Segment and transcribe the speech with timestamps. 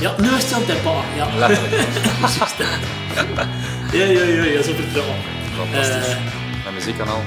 [0.00, 1.02] Ja, nu is het aan het pa.
[1.16, 1.26] Ja.
[1.38, 1.88] Letterlijk.
[3.98, 5.16] ja, ja, ja, ja, zo vertrouwen.
[5.56, 6.12] Fantastisch.
[6.12, 6.18] Eh,
[6.64, 7.22] Met muziek en al.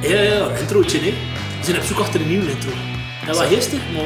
[0.00, 1.10] Ja, ja, een introotje, hè.
[1.58, 2.70] We zijn op zoek achter een nieuwe intro.
[3.26, 4.02] Dat was gisteren, maar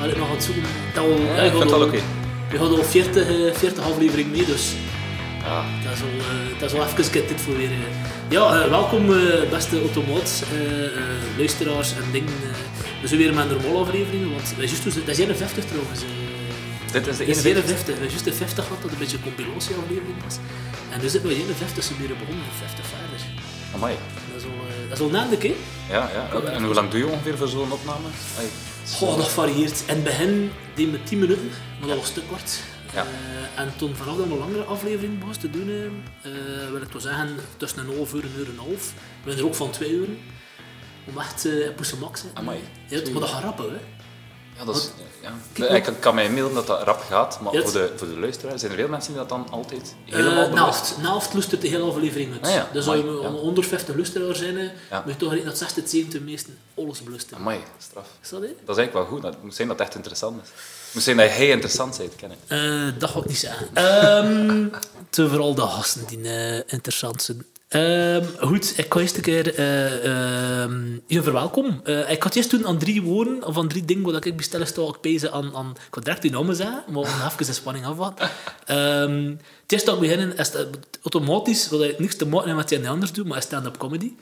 [0.00, 0.62] we ik nog aan het zoeken.
[0.94, 1.98] Dat we, Ja, ik vind wel oké.
[2.50, 4.72] We hadden al 40, eh, 40 afleveringen mee, dus
[5.44, 5.64] Ja.
[5.84, 7.70] dat is al, eh, dat is al even get dit voor weer.
[7.70, 7.76] eh.
[8.28, 10.92] Ja, eh, welkom eh, beste automaat, eh, eh,
[11.36, 12.32] luisteraars en dingen.
[12.42, 12.56] eh.
[13.00, 16.00] we zijn weer met een normale aflevering, want dat is, juist, dat is 51 trouwens.
[16.92, 17.44] Dit is de Dat is 51.
[17.44, 17.84] 51.
[17.84, 20.36] We hebben juist de 50 gehad, dat een beetje een compilatieaflevering was.
[20.92, 23.20] En nu zitten we 51, ze weer begonnen, 50 verder.
[23.74, 23.96] Amai.
[24.32, 25.54] Dat is al, eh, dat is al namelijk, hè.
[25.90, 26.50] Ja, ja.
[26.50, 28.08] En hoe lang doe je ongeveer voor zo'n opname?
[28.38, 28.46] Ai,
[28.94, 29.82] Goh, dat varieert.
[29.86, 32.60] In het begin deed we 10 minuten, maar dat was te kort.
[32.94, 33.02] Ja.
[33.02, 35.68] Eh, en toen vanaf dat we een langere aflevering begon te doen,
[36.22, 36.30] eh,
[36.70, 38.92] wil ik wel zeggen, tussen een half uur en een uur en een half.
[39.24, 40.08] We zijn er ook van twee uur.
[41.04, 42.24] Om echt uh, poessen max.
[42.32, 42.58] Amai.
[42.86, 43.78] Ja, maar dat gaat rappen, hè.
[44.58, 44.90] Ja, dat is,
[45.54, 45.74] ja.
[45.74, 48.58] Ik kan, mij mailen dat dat rap gaat, maar het- voor, de, voor de luisteraar
[48.58, 50.54] zijn er veel mensen die dat dan altijd helemaal Eh bewust...
[50.64, 52.42] naast, naast luistert de hele aflevering uit.
[52.46, 53.28] Ah ja, dus als je ja.
[53.30, 54.56] 150 luisteraars zijn,
[54.90, 55.02] Ja.
[55.04, 57.36] moet je toch dat 60 tot 70 meesten alles belusten.
[57.36, 58.06] Amai, straf.
[58.22, 58.46] Is dat, hè?
[58.64, 59.22] Dat is eigenlijk wel goed.
[59.22, 60.48] Het moet zijn dat het echt interessant is.
[60.48, 62.36] Het moet zijn dat jij interessant bent, ken ik.
[62.46, 63.68] Eh, dat ga ik niet zeggen.
[63.72, 64.66] Ehm
[65.10, 67.46] te vooral de gasten die eh, interessant zijn.
[67.72, 71.80] Ehm, goed, ik ga eerst een keer eh, ehm, je verwelkom.
[71.84, 74.66] Eh, ik had eerst doen aan drie woorden, of aan drie dingen wat ik bestellen
[74.66, 75.70] sta, ik bezig aan, aan...
[75.70, 78.20] Ik ga direct die namen zeggen, maar om even de spanning af wat.
[78.66, 79.24] Ehm,
[79.62, 80.02] het eerste dat
[80.38, 80.66] is dat
[81.02, 84.12] automatisch, wat ik niks te maken met wat jij anders doet, maar is stand-up comedy.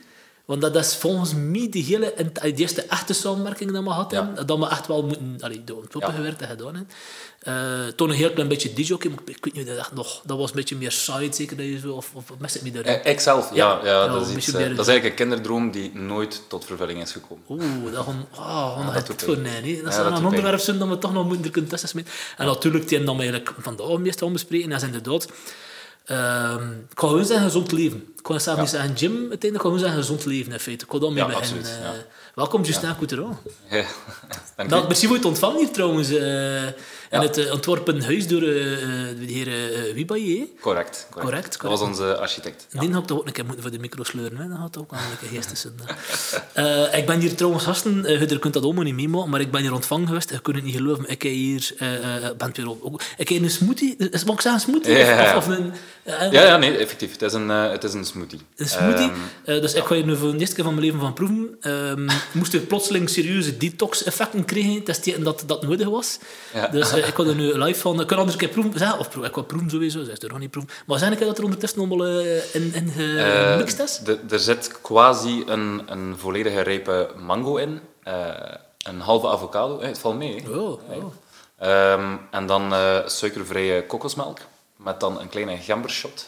[0.51, 2.13] Want dat is volgens mij de hele,
[2.55, 4.17] eerste echte samenwerking die we gehad Ja.
[4.25, 4.47] hebben.
[4.47, 6.29] Dat we echt wel moeten, allee, de ontwippen Ja.
[6.39, 6.89] en gedaan hebben.
[7.39, 10.49] Eh, toen een heel klein beetje DJ, ik weet niet, dat, echt nog, dat was
[10.49, 12.93] een beetje meer side, zeker dat je zo, of, of mis ik me daarin?
[13.01, 13.79] Eh, Ikzelf, ja.
[13.83, 16.65] Ja, ja, ja, dat, is iets, eh, dat is eigenlijk een kinderdroom die nooit tot
[16.65, 17.43] vervulling is gekomen.
[17.47, 19.81] Oeh, dat gaan oh, gaan dat het voor nee, nee.
[19.81, 22.05] Dat is een onderwerp zijn dat we toch nog moeten kunnen tussen.
[22.37, 25.27] En natuurlijk, die dan we eigenlijk vandaag meestal bespreken, dat is inderdaad...
[26.05, 27.97] ehm ik ga gewoon zeggen gezond leven.
[28.17, 30.85] Ik kan zelf niet zeggen gym, uiteindelijk gewoon zeggen gezond leven in feite.
[30.85, 31.57] Ik ga dan mee Ja, beginnen.
[31.59, 31.85] absoluut, eh.
[31.85, 32.05] ja.
[32.35, 33.33] welkom, Justin Coutureau.
[33.69, 33.85] Ja.
[34.67, 34.87] Dank u.
[34.87, 36.09] merci voor het ontvangen hier trouwens.
[36.09, 36.63] eh
[37.11, 37.21] Ja.
[37.21, 40.47] het uh, ontworpen huis door eh, eh, de heer uh, Wibaye.
[40.61, 41.61] Correct, correct.
[41.61, 42.65] Dat was onze architect.
[42.69, 44.37] Die had ik toch ook een keer moeten voor de micro sleuren.
[44.37, 44.47] Hè?
[44.47, 45.73] Dat had ook wel een keer geestig zijn.
[46.53, 49.51] Eh, ik ben hier trouwens gasten, eh, je kunt dat allemaal niet meemaken, maar ik
[49.51, 50.29] ben hier ontvangen geweest.
[50.29, 51.09] Je kunt het niet geloven.
[51.09, 53.95] Ik heb hier, eh, eh, ben weer ook- ik heb een smoothie.
[54.25, 54.91] Mag ik zeggen smoothie?
[54.91, 55.37] Ja, ja, ja.
[55.37, 55.73] Of, of een,
[56.31, 57.11] Ja, ja, nee, effectief.
[57.11, 58.39] Het is een, eh, het is een smoothie.
[58.55, 59.11] Een smoothie.
[59.45, 61.57] Eh, dus ik ga hier nu voor de eerste keer van mijn leven van proeven.
[61.61, 64.85] Ehm moest er plotseling serieuze detox-effecten krijgen.
[64.85, 66.19] Is teken dat dat nodig was.
[66.53, 66.67] Ja.
[66.67, 68.01] Dus eh, ik ga er nu live van...
[68.01, 68.79] Ik kan anders een keer proeven.
[68.79, 69.29] Zeg, of proeven.
[69.29, 70.03] Ik ga proeven sowieso.
[70.03, 70.71] Zeg, er nog niet proeven.
[70.85, 74.01] Maar zijn ik dat er ondertussen allemaal eh, in, in gemixt is?
[74.29, 77.79] er zit quasi een, een volledige rijpe mango in.
[78.81, 79.81] een halve avocado.
[79.81, 80.43] Het valt mee.
[80.49, 81.13] Oh, oh.
[81.57, 82.73] Ehm, en dan
[83.05, 84.37] suikervrije kokosmelk.
[84.83, 86.27] Met dan een kleine gembershot.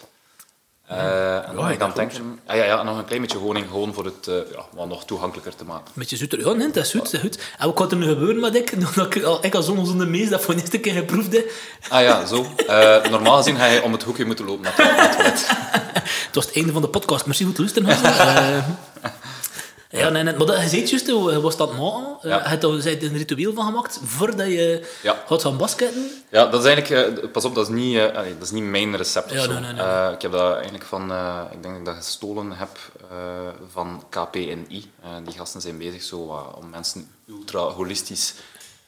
[0.87, 2.39] Eh, en dan ja, denken...
[2.45, 5.05] Ah, ja, ja, nog een klein beetje honing, gewoon voor het eh, ja, wat nog
[5.05, 5.85] toegankelijker te maken.
[5.85, 6.39] Een beetje zoeter.
[6.39, 7.01] Ja, nee, dat is goed.
[7.01, 7.39] Dat is goed.
[7.57, 8.79] En wat gaat er nu gebeuren met ik?
[8.95, 11.51] Dat ik, al, ik als zonder mees dat voor de eerste keer geproefd heb.
[11.89, 12.45] Ah ja, zo.
[12.67, 15.47] Eh, normaal gezien ga je om het hoekje moeten lopen naar het toilet.
[16.03, 17.25] Het was het einde van de podcast.
[17.25, 18.65] Merci voor het luisteren.
[19.99, 22.17] Ja, nee, nee, maar dat, je zei het juist, hoe was dat maken?
[22.21, 22.41] Eh, Ja.
[22.43, 22.63] Je hebt
[23.03, 25.23] er een ritueel van gemaakt voordat je Ja.
[25.27, 26.11] gaat gaan basketten.
[26.31, 27.17] Ja, dat is eigenlijk...
[27.17, 29.73] eh, pas op, dat is niet, eh, dat is niet mijn recept Ja, nee, nee,
[29.73, 30.13] nee.
[30.13, 31.03] Ik heb dat eigenlijk van...
[31.51, 32.69] ik denk dat ik dat gestolen heb
[33.71, 34.91] van KPNI.
[35.23, 36.17] Die gasten zijn bezig zo,
[36.61, 38.33] om mensen ultra holistisch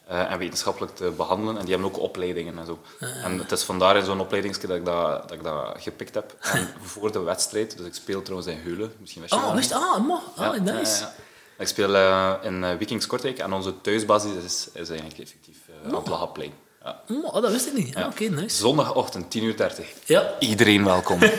[0.07, 1.57] eh, en wetenschappelijk te behandelen.
[1.57, 2.79] En die hebben ook opleidingen en zo.
[3.23, 6.35] En het is vandaar in zo'n opleidingsje dat ik dat, dat ik dat gepikt heb.
[6.41, 8.93] En voor de wedstrijd, dus ik speel trouwens in Heulen.
[8.99, 9.71] Misschien wist je Ah, dat wist.
[9.71, 10.21] Ah, ma.
[10.35, 11.01] Ah, Ja, nice.
[11.01, 11.13] ja.
[11.57, 15.89] Ik speel eh, in uh, Vikings Kortrijk en onze thuisbasis is, is eigenlijk effectief uh,
[15.89, 16.53] aan het Lagaplein.
[16.83, 17.01] Ja.
[17.23, 17.95] Oh, dat wist ik niet.
[17.95, 18.55] Ah, Oké, nice.
[18.57, 19.55] Zondagochtend, 10.30 uur.
[20.05, 20.33] Ja.
[20.39, 21.19] Iedereen welkom.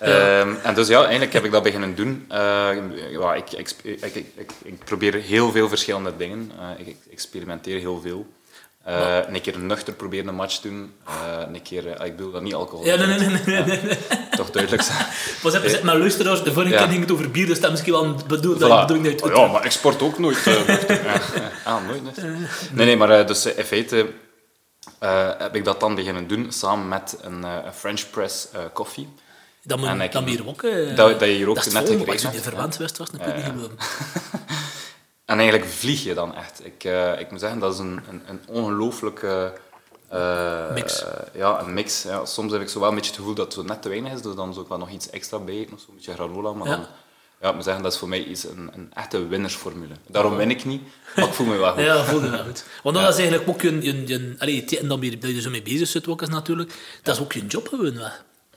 [0.00, 2.24] Ehm, en dus ja, eigenlijk heb ik dat beginnen doen.
[2.28, 2.68] Eh,
[3.10, 4.24] ja, ik, ik, ik,
[4.62, 6.52] ik, probeer heel veel verschillende dingen.
[6.58, 8.26] Eh, ik, experimenteer heel veel.
[8.84, 10.92] Eh, een keer nuchter proberen een match doen.
[11.06, 11.12] Eh,
[11.52, 12.84] een keer, ik bedoel dat niet alcohol.
[12.84, 13.40] Ja, nee, nee, nee.
[13.46, 13.98] nee, nee, nee.
[14.30, 15.06] Toch duidelijk zijn.
[15.42, 16.42] Pas even, zit mijn luisteraars.
[16.42, 18.68] De vorige keer ging het over bier, dus dat is misschien wel een bedoel, dat
[18.68, 18.86] Voilà.
[18.86, 20.46] bedoeling dat je het Oh ja, maar ik sport ook nooit.
[20.46, 21.04] nuchter.
[21.04, 21.20] Ja.
[21.64, 22.36] Ah, nooit nuchter.
[22.72, 24.06] Nee, nee, maar dus in feite
[25.38, 27.44] heb ik dat dan beginnen doen samen met een
[27.74, 29.08] French press koffie.
[29.62, 30.62] Dat moet ik- dan ook...
[30.62, 33.08] eh, Dat- dat je hier ook dat net gekregen Als je hebt, verwant was, was
[33.10, 33.70] het natuurlijk niet.
[35.24, 36.60] En eigenlijk vlieg je dan echt.
[36.66, 39.52] Ik, eh, ik moet zeggen, dat is een, een, een ongelooflijke...
[40.08, 41.04] eh, Mix.
[41.34, 42.02] ja, een mix.
[42.02, 42.24] Ja.
[42.24, 44.12] Soms heb ik zo wel een beetje het gevoel dat het zo net te weinig
[44.12, 46.12] is, dus dan zou ik wel nog iets extra bij eten, of zo, een beetje
[46.12, 46.76] granola, maar Ja.
[46.76, 46.86] dan
[47.40, 49.94] ja, ik moet zeggen, dat is voor mij iets, een, een echte winnersformule.
[50.06, 50.82] Daarom win ik niet,
[51.16, 51.82] maar ik voel me wel goed.
[51.82, 52.64] Ja, voelde me goed.
[52.82, 53.82] Want dat is eigenlijk ook je...
[53.82, 56.28] je, je allee, en dan ben je, dat je zo mee bezig zit ook is
[56.28, 56.72] natuurlijk.
[57.02, 57.94] Dat is ook je job gewoon.
[57.94, 58.08] Hè.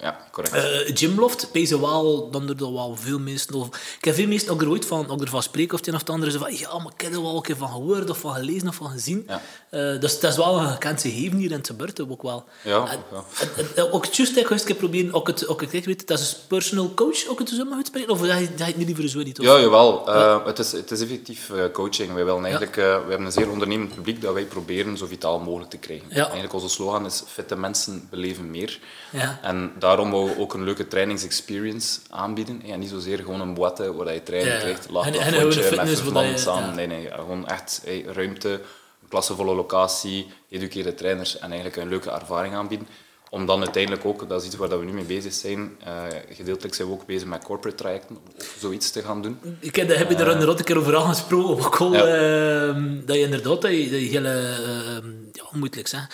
[0.03, 0.55] Ja, correct.
[0.55, 3.53] Eh Gymloft, pezen wel, dan er wel veel mensen...
[3.53, 3.67] Of,
[3.97, 6.00] ik heb veel mensen ook er ooit van, ook ervan spreken of het een of
[6.00, 6.31] het andere.
[6.31, 8.75] Van, ja, maar ik heb er wel een keer van gehoord of van gelezen of
[8.75, 9.23] van gezien.
[9.27, 9.41] Ja.
[9.69, 12.44] Eh, dus dat is wel een gekend gegeven hier in te Burten ook wel.
[12.63, 13.23] Ja, En- ja.
[13.39, 16.07] en- en- en ook het juist, ik keer proberen, ook het, ook het, ik weet,
[16.07, 18.09] dat is een personal coach, ook het zo mag uitspreken?
[18.09, 19.39] Of dat je het niet liever zo niet?
[19.39, 19.45] Of?
[19.45, 20.07] Ja, jawel.
[20.07, 22.13] Eh, het, is, het is effectief coaching.
[22.13, 25.69] Wij willen eigenlijk, we hebben een zeer ondernemend publiek dat wij proberen zo vitaal mogelijk
[25.69, 26.07] te krijgen.
[26.09, 26.23] Ja.
[26.23, 28.79] Eigenlijk onze slogan is fitte mensen beleven meer.
[29.11, 29.39] Ja.
[29.41, 32.62] En daarom wou we ook een leuke trainingsexperience aanbieden.
[32.68, 34.60] En niet zozeer gewoon een boete waar je training Ja.
[34.62, 35.12] krijgt, En- lach, en
[35.48, 36.69] met fitness vijf waar man je- samen.
[36.69, 36.75] ja.
[36.75, 42.10] Nee, nee, gewoon echt hey, ruimte, een klassevolle locatie, geëduceerde trainers en eigenlijk een leuke
[42.12, 42.88] ervaring aanbieden.
[43.30, 46.04] Om dan uiteindelijk ook, dat is iets waar dat we nu mee bezig zijn, eh,
[46.30, 49.38] gedeeltelijk zijn we ook bezig met corporate trajecten, om ook zoiets te gaan doen.
[49.60, 53.22] Ik heb, heb je er inderdaad een keer over aangesproken, ook al, ehm, dat je
[53.22, 55.06] inderdaad, dat je, dat je hele, ehm,
[55.40, 56.10] hoe moet ik zeggen,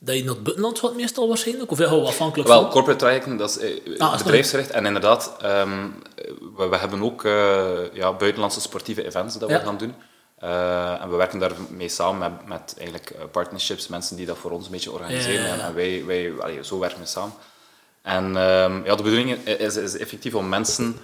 [0.00, 2.70] dat je naar het buitenland gaat meestal waarschijnlijk, of gewoon afhankelijk Wel, van.
[2.70, 4.70] corporate trajecten, dat is eh, Ah, is bedrijfsgericht.
[4.70, 5.86] En inderdaad, ehm,
[6.56, 9.60] we, we hebben ook eh, ja, buitenlandse sportieve events dat we Ja.
[9.60, 9.94] gaan doen.
[10.38, 14.50] Eh, en we werken daarmee samen met, met eigenlijk eh, partnerships, mensen die dat voor
[14.50, 15.42] ons een beetje organiseren.
[15.46, 15.52] Ja.
[15.52, 17.32] En, en wij, wij allee, zo werken we samen.
[18.02, 20.96] En ehm, ja, de bedoeling is, is effectief om mensen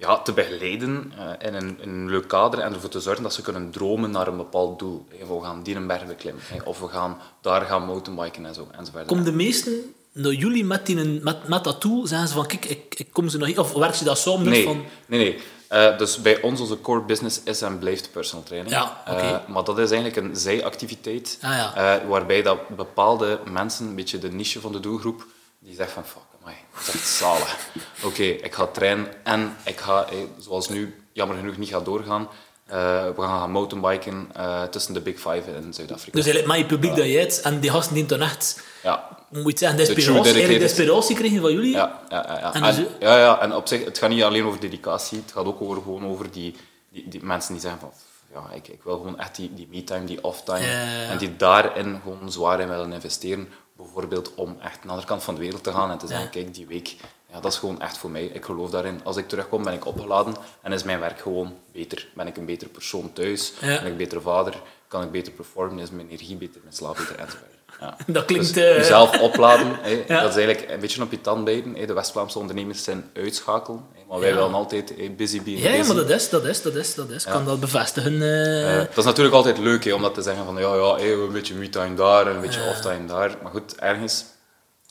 [0.00, 3.34] ja, te begeleiden eh, in, een, in een leuk kader en ervoor te zorgen dat
[3.34, 5.06] ze kunnen dromen naar een bepaald doel.
[5.20, 8.54] Eh, We gaan die een berg beklimmen, eh, of we gaan daar gaan mountainbiken en
[8.54, 9.06] zo, enzovoort.
[9.06, 12.64] Komen de meesten naar jullie met, die, met, met dat tool, zeggen ze van, kijk,
[12.64, 14.84] ik, ik kom ze nog of werk je dat samen dus Nee, van...
[15.06, 15.38] nee, nee.
[15.68, 18.74] Eh, dus bij ons, onze core business is en blijft personal training.
[18.74, 19.20] Ja, oké.
[19.20, 21.74] Eh, maar dat is eigenlijk een zijactiviteit, Ah, ja.
[22.00, 25.26] eh, waarbij dat bepaalde mensen, een beetje de niche van de doelgroep,
[25.58, 26.56] die zegt van, fuck, amai,
[26.86, 27.56] dat is zalig.
[28.02, 32.28] Oké, ik ga trainen en ik ga, eh, zoals nu, jammer genoeg niet gaat doorgaan,
[32.66, 32.76] eh,
[33.16, 36.16] we gaan gaan mountainbiken eh, tussen de Big Five in Zuid-Afrika.
[36.16, 39.08] Dus eigenlijk met je publiek dat je hebt, en die gasten die dan echt, ja,
[39.30, 40.78] moet je zeggen, de true inspiratie, eigenlijk de dedicated.
[40.78, 41.70] inspiratie krijgen van jullie.
[41.72, 42.54] Ja, ja, ja, ja.
[42.54, 45.32] En En, dus- ja, ja, en op zich, het gaat niet alleen over dedicatie, het
[45.32, 46.54] gaat ook over, gewoon over die,
[46.92, 47.92] die, die mensen die zeggen van
[48.34, 51.08] ja, ik, ik wil gewoon echt die, die me-time, die off-time, Ja, ja, ja.
[51.08, 53.48] en die daarin gewoon zwaar in willen investeren.
[53.82, 56.24] Bijvoorbeeld om echt naar de andere kant van de wereld te gaan en te zeggen,
[56.24, 56.30] Ja.
[56.30, 56.96] kijk, die week,
[57.26, 58.24] ja, dat is gewoon echt voor mij.
[58.24, 59.00] Ik geloof daarin.
[59.04, 62.08] Als ik terugkom, ben ik opgeladen en is mijn werk gewoon beter.
[62.14, 63.66] Ben ik een betere persoon thuis, Ja.
[63.66, 66.96] ben ik een betere vader, kan ik beter performen, is mijn energie beter, mijn slaap
[66.96, 67.48] beter, enzovoort.
[67.80, 67.96] Ja.
[68.06, 68.54] Dat klinkt...
[68.54, 69.66] Dus eh, jezelf opladen,
[70.08, 70.20] Ja.
[70.20, 71.86] dat is eigenlijk een beetje op je tand bijten.
[71.86, 75.86] De West-Vlaamse ondernemers zijn uitschakelen, maar wij willen altijd busy being ja, ja, busy.
[75.86, 77.24] maar dat is, dat is, dat is, dat is.
[77.24, 78.12] Kan dat bevestigen.
[78.12, 81.54] Eh, dat is natuurlijk altijd leuk om dat te zeggen van ja, ja een beetje
[81.54, 83.36] me-time daar en een beetje off-time daar.
[83.42, 84.24] Maar goed, ergens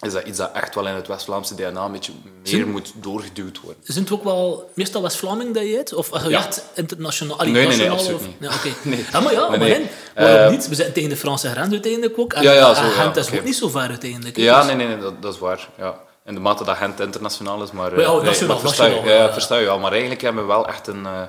[0.01, 2.11] is dat iets dat echt wel in het West-Vlaamse DNA een beetje
[2.43, 3.83] meer moet doorgeduwd worden.
[3.83, 5.93] Zijn het ook wel meestal West-Vlaming dat je het?
[5.93, 6.37] Of je Ja.
[6.37, 7.37] echt internationaal?
[7.37, 8.39] Nee, nee, nee, absoluut of, niet.
[8.83, 9.05] Nee.
[9.11, 9.89] Ja, maar ja, maar nee.
[10.15, 10.67] waarom Eh, niet?
[10.67, 12.33] We zitten tegen de Franse grens uiteindelijk ook.
[12.33, 14.37] En, Ja, ja, zo, en ja, Gent is ook niet zo ver uiteindelijk.
[14.37, 15.69] Ja, Dus- nee, nee, nee dat, dat is waar.
[15.77, 15.99] Ja.
[16.25, 17.93] In de mate dat Gent internationaal is, maar...
[17.93, 19.79] eh, ja, nee, nationaal, versta je, versta je wel.
[19.79, 21.21] Maar eigenlijk hebben we wel echt een, eh,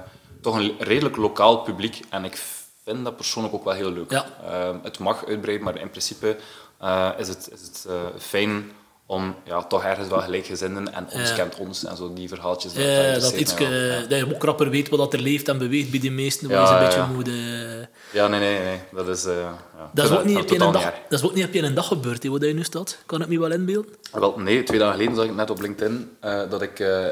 [0.43, 2.01] toch een redelijk lokaal publiek.
[2.11, 2.43] En ik
[2.85, 4.11] vind dat persoonlijk ook wel heel leuk.
[4.11, 4.27] Ja.
[4.51, 6.37] Eh, het mag uitbreiden, maar in principe
[6.81, 8.73] eh, is het, is het eh, fijn
[9.07, 12.73] om ja, toch ergens wel gelijkgezinden en ons kent ons en zo die verhaaltjes.
[12.75, 13.73] Dat, iets, wel.
[13.73, 14.01] Ja.
[14.01, 16.75] dat je ook rapper weet wat er leeft en beweegt bij de meesten, waar je
[16.75, 17.29] een beetje moet...
[17.29, 18.81] eh, Ja, nee, nee, nee.
[18.93, 19.25] Dat is...
[19.25, 19.59] ja.
[19.93, 21.75] Dat is, ook niet dat op je een dag, dat is ook niet op een
[21.75, 22.99] dag gebeurd, hè, wat je nu staat.
[23.07, 23.95] Kan ik me wel inbeelden?
[24.13, 27.07] Wel, nee, twee dagen geleden zag ik net op LinkedIn dat ik eh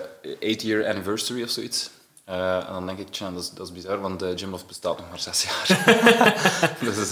[0.51, 1.91] 8 year anniversary of zoiets.
[2.25, 5.09] En dan denk ik, tja, dat is, dat is bizar, want uh, Gymloft bestaat nog
[5.09, 5.85] maar zes jaar.
[6.95, 7.11] dus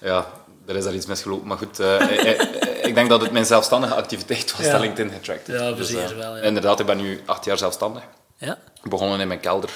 [0.00, 0.26] ja,
[0.66, 1.46] er is daar iets misgelopen.
[1.46, 4.72] Maar goed, eh, eh, eh, ik denk dat het mijn zelfstandige activiteit was Ja.
[4.72, 5.58] dat LinkedIn getrackt heeft.
[5.60, 6.42] Ja, Dus, wel, ja.
[6.42, 8.02] Inderdaad, ik ben nu acht jaar zelfstandig.
[8.36, 8.58] Ja?
[8.82, 9.70] Begonnen in mijn kelder.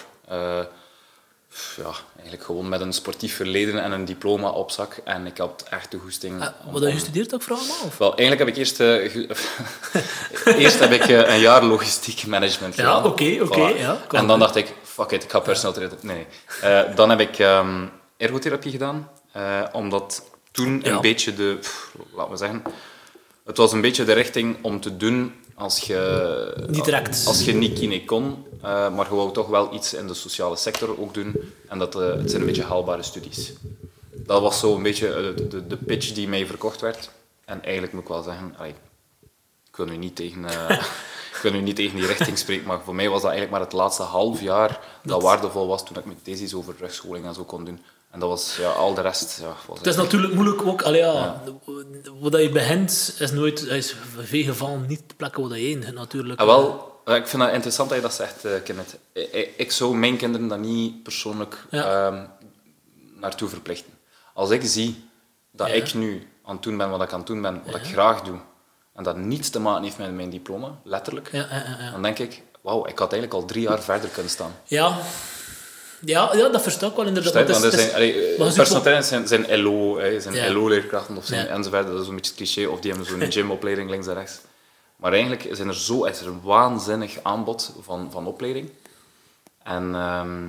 [1.76, 5.00] Ja, eigenlijk gewoon met een sportief verleden en een diploma op zak.
[5.04, 6.42] En ik had echt de goesting...
[6.42, 7.64] Ah, om- wat heb je gestudeerd ook vooral?
[7.86, 7.98] Of?
[7.98, 8.80] wel, eigenlijk heb ik eerst,
[10.64, 13.04] eerst heb ik een jaar logistiek management Ja, gedaan.
[13.04, 13.98] oké, oké, ja.
[14.10, 15.98] En dan dacht ik, fuck it, ik ga personal trainer.
[16.00, 16.26] Nee,
[16.62, 16.94] nee.
[16.94, 17.84] Dan heb ik ehm,
[18.16, 19.10] ergotherapie gedaan,
[19.72, 20.22] omdat
[20.62, 20.94] toen Ja.
[20.94, 22.62] een beetje de, pff, laten we zeggen,
[23.44, 27.24] het was een beetje de richting om te doen als je Niet direct.
[27.26, 30.56] als je niet kine kon, eh, maar je wou toch wel iets in de sociale
[30.56, 31.34] sector ook doen.
[31.68, 33.52] En dat, eh, het zijn een beetje haalbare studies.
[34.14, 37.10] Dat was zo een beetje eh, de, de, de pitch die mij verkocht werd.
[37.44, 38.74] En eigenlijk moet ik wel zeggen, allee,
[39.70, 40.70] ik wil nu niet tegen, eh,
[41.34, 43.68] ik wil nu niet tegen die richting spreken, maar voor mij was dat eigenlijk maar
[43.68, 47.44] het laatste half jaar dat, waardevol was toen ik mijn thesis over rugscholing en zo
[47.44, 47.80] kon doen.
[48.10, 51.00] En dat was, ja, al de rest ja, was Het is natuurlijk moeilijk ook, allee,
[51.00, 51.42] ja,
[52.20, 55.82] wat je begint is nooit, is in veel gevallen niet de plek waar je heen
[55.82, 56.40] gaat natuurlijk.
[56.40, 58.96] En wel, Eh, Ik vind het interessant dat je dat zegt, eh, Kenneth.
[59.12, 62.06] Ik, ik zou mijn kinderen dat niet persoonlijk Ja.
[62.06, 62.24] ehm,
[63.20, 63.92] naartoe verplichten.
[64.34, 65.04] Als ik zie
[65.52, 65.74] dat Ja.
[65.74, 68.22] ik nu aan het doen ben wat ik aan het doen ben, wat ik graag
[68.22, 68.38] doe,
[68.94, 71.90] en dat niets te maken heeft met mijn diploma, letterlijk, Ja, ja, ja, ja.
[71.90, 74.52] dan denk ik, wauw, ik had eigenlijk al drie jaar verder kunnen staan.
[74.64, 74.98] Ja.
[76.04, 77.32] Ja, ja, dat versta ik wel inderdaad.
[77.32, 80.52] Want er is- zijn, allee, zijn, zijn LO, hè, zijn Ja.
[80.52, 81.50] LO-leerkrachten of zijn Ja.
[81.52, 81.86] enzovoort.
[81.86, 82.66] Dat is een beetje het cliché.
[82.68, 84.38] Of die hebben zo'n gymopleiding links en rechts.
[84.96, 88.70] Maar eigenlijk zijn er zo, is er een waanzinnig aanbod van, van opleiding.
[89.62, 90.42] En, ehm,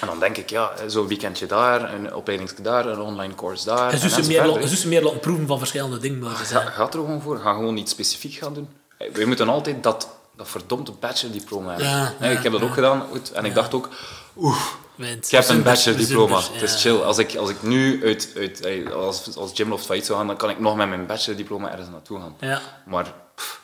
[0.00, 3.96] en dan denk ik, ja, zo'n weekendje daar, een opleidingsje daar, een online course daar.
[3.96, 6.18] Zou ze en meer, meer laten proeven van verschillende dingen.
[6.18, 7.38] Maar Ga, gaat er gewoon voor.
[7.38, 8.68] Ga gewoon iets specifiek gaan doen.
[9.12, 11.86] We moeten altijd dat, dat verdomde bachelordiploma hebben.
[12.28, 13.02] Ja, ik heb dat ook gedaan.
[13.10, 13.88] goed, En ik dacht ook,
[14.36, 14.62] oeh,
[14.96, 16.40] ik heb een bachelordiploma.
[16.52, 16.96] Het is chill.
[16.96, 20.50] Als ik, als ik nu uit, uit, als, als Gymloft failliet zou gaan, dan kan
[20.50, 22.36] ik nog met mijn bachelordiploma ergens naartoe gaan.
[22.40, 22.60] Ja.
[22.84, 23.60] Maar pff,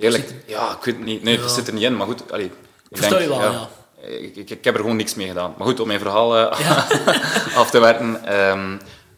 [0.00, 1.22] eerlijk, ja, ik weet het niet.
[1.22, 1.96] Nee, dat zit er niet in.
[1.96, 2.50] Maar goed, allee,
[2.88, 3.68] ik denk, je wel, ja.
[4.00, 5.54] Ik, ik, ik heb er gewoon niks mee gedaan.
[5.56, 8.76] Maar goed, om mijn verhaal eh, af te werken, ehm,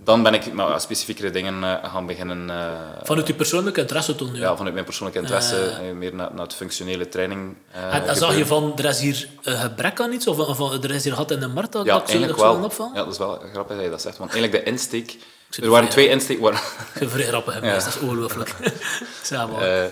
[0.09, 2.50] dan ben ik met specifiekere dingen eh, gaan beginnen.
[2.50, 2.57] eh,
[3.03, 4.35] Vanuit je persoonlijke interesse toen.
[4.35, 4.41] Ja.
[4.41, 7.57] ja, vanuit mijn persoonlijke interesse, eh, meer naar, naar het functionele training.
[7.73, 10.27] eh, En, zag je van, er is hier een gebrek aan iets?
[10.27, 12.55] Of, of er is hier gat in de markt dat Ja, dat dat eigenlijk zo
[12.55, 12.65] wel.
[12.65, 12.95] opvallen?
[12.95, 14.17] Ja, dat is wel grappig dat je dat zegt.
[14.19, 15.17] Want eigenlijk de insteek...
[15.62, 16.41] Er waren twee insteek...
[16.41, 16.62] Waar,
[17.15, 17.91] vrij grappig, mensen.
[17.93, 18.55] dat is ongelooflijk.
[19.47, 19.62] maar.
[19.83, 19.85] eh,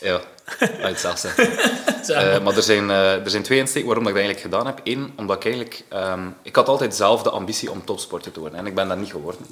[0.00, 0.20] ja,
[0.58, 1.24] dat het zelf
[2.08, 2.56] Eh, maar.
[2.56, 4.80] er zijn, eh, er zijn twee insteken waarom ik dat eigenlijk gedaan heb.
[4.84, 5.84] Eén, omdat ik eigenlijk...
[5.88, 8.58] ehm, ik had altijd zelf de ambitie om topsporter te worden.
[8.58, 9.46] En ik ben dat niet geworden.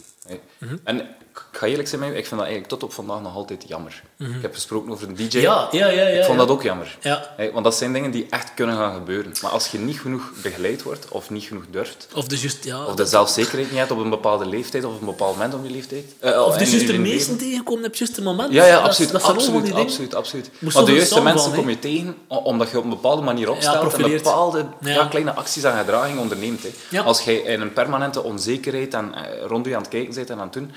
[0.59, 0.76] Mhm.
[0.85, 4.02] En ik ga eerlijk zijn ik vind dat eigenlijk tot op vandaag nog altijd jammer.
[4.18, 5.25] Ik heb gesproken over een DJ.
[5.37, 5.40] Mhm.
[5.40, 6.02] Ja, ja, ja.
[6.02, 6.44] ja ik vond ja.
[6.47, 6.99] dat ook jammer.
[7.00, 7.30] Ja.
[7.52, 9.32] Want dat zijn dingen die echt kunnen gaan gebeuren.
[9.42, 12.85] Maar als je niet genoeg begeleid wordt, of niet genoeg durft, Of dus juist, ja.
[12.85, 15.64] of de zelfzekerheid niet hebt op een bepaalde leeftijd, of op een bepaald moment om
[15.64, 16.04] je leeftijd.
[16.20, 17.00] eh, Of de leven.
[17.02, 18.52] meesten tegenkomen op het moment.
[18.52, 19.11] Ja, ja, absoluut.
[19.11, 20.50] Dat absoluut, absoluut, absoluut.
[20.59, 23.94] Moest Maar de juiste mensen kom je tegen omdat je op een bepaalde manier opstelt
[23.94, 24.66] en bepaalde
[25.08, 26.66] kleine acties en gedragingen onderneemt.
[27.04, 30.37] Als je in een permanente onzekerheid en eh, rond je aan het kijken bent en
[30.38, 30.72] aan het doen,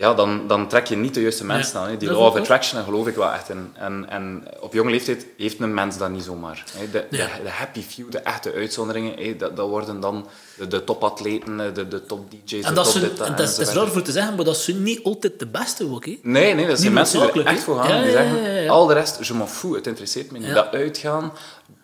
[0.00, 1.90] ja, dan, dan trek je niet de juiste mensen Nee, aan.
[1.90, 1.96] Hè.
[1.96, 3.72] Die law of attraction, daar geloof ik wel echt in.
[3.74, 6.64] En, en op jonge leeftijd heeft een mens dat niet zomaar.
[6.76, 6.90] Hè.
[6.90, 10.26] De, de, de happy few, de echte uitzonderingen, hè, dat, dat worden dan
[10.56, 13.58] de, de topatleten, de, de top DJ's, En dat, top zijn, dit, dat en dat
[13.58, 16.04] is, raar voor te zeggen, maar dat zijn niet altijd de beste ook.
[16.04, 16.18] Hè.
[16.22, 17.88] Nee, nee, dat zijn mensen die er echt voor gaan.
[17.96, 18.70] Ja, die zeggen, ja, ja.
[18.70, 20.54] al de rest, je m'en fout, het interesseert me niet.
[20.54, 21.32] Dat uitgaan,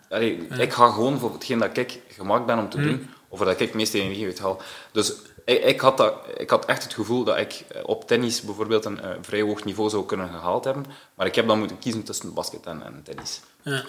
[0.09, 2.85] allee, ik ga gewoon voor hetgeen dat ik gemaakt ben om te Hmm.
[2.87, 4.61] doen, of dat ik het meeste energie uit haal.
[4.91, 5.13] Dus
[5.47, 8.85] ik, ik, had dat, ik had echt het gevoel dat ik eh, op tennis bijvoorbeeld
[8.85, 10.85] een eh, vrij hoog niveau zou kunnen gehaald hebben,
[11.15, 13.39] maar ik heb dan moeten kiezen tussen basket en, en tennis.
[13.61, 13.83] Ja.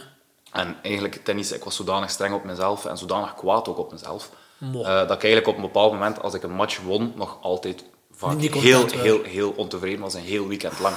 [0.52, 4.30] En eigenlijk, tennis, ik was zodanig streng op mezelf en zodanig kwaad ook op mezelf,
[4.60, 7.84] eh, dat ik eigenlijk op een bepaald moment, als ik een match won, nog altijd
[8.12, 8.30] vaak
[8.62, 10.96] heel, heel, heel ontevreden was, een heel weekend lang.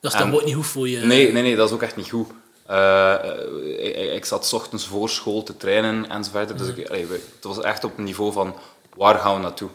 [0.00, 0.98] Dat is dan ook niet goed voor je.
[0.98, 2.28] Nee, nee, nee, dat is ook echt niet goed.
[3.78, 6.58] Ik, ik zat 's ochtends voor school te trainen enzovoort.
[6.58, 8.54] Dus ik, allee, we- het was echt op een niveau van
[8.98, 9.68] waar gaan we naartoe?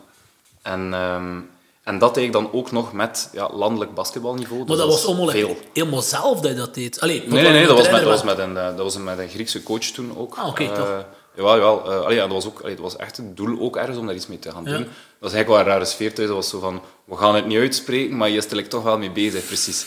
[0.62, 1.40] En, ehm,
[1.84, 4.58] en dat deed ik dan ook nog met ja, landelijk basketbalniveau.
[4.58, 5.58] Maar dus dat was allemaal veel.
[5.74, 7.00] helemaal zelf dat je dat deed.
[7.00, 8.38] Allee, Nee, nee, nee, dat was, met, dat, was met...
[8.38, 10.36] een, eh, dat was met een Griekse coach toen ook.
[10.36, 11.06] Ah, oké, Eh, toch.
[11.36, 11.82] Jawel, jawel.
[12.04, 14.16] Allee, ja, dat, was ook, allee, dat was echt het doel ook ergens om daar
[14.16, 14.74] iets mee te gaan doen.
[14.74, 14.88] Dat
[15.20, 16.28] was eigenlijk wel een rare sfeer thuis.
[16.28, 18.98] Dat was zo van, we gaan het niet uitspreken, maar je is er toch wel
[18.98, 19.86] mee bezig, precies.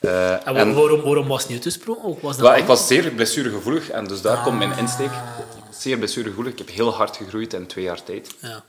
[0.00, 2.16] Eh, En, en- waarom, waarom was het niet uitgesproken?
[2.22, 4.78] Was dat ik was zeer blessuregevoelig en dus daar komt mijn Ah.
[4.78, 5.10] insteek.
[5.70, 6.52] Zeer blessuregevoelig.
[6.52, 8.34] Ik heb heel hard gegroeid in twee jaar tijd.
[8.40, 8.62] Ja.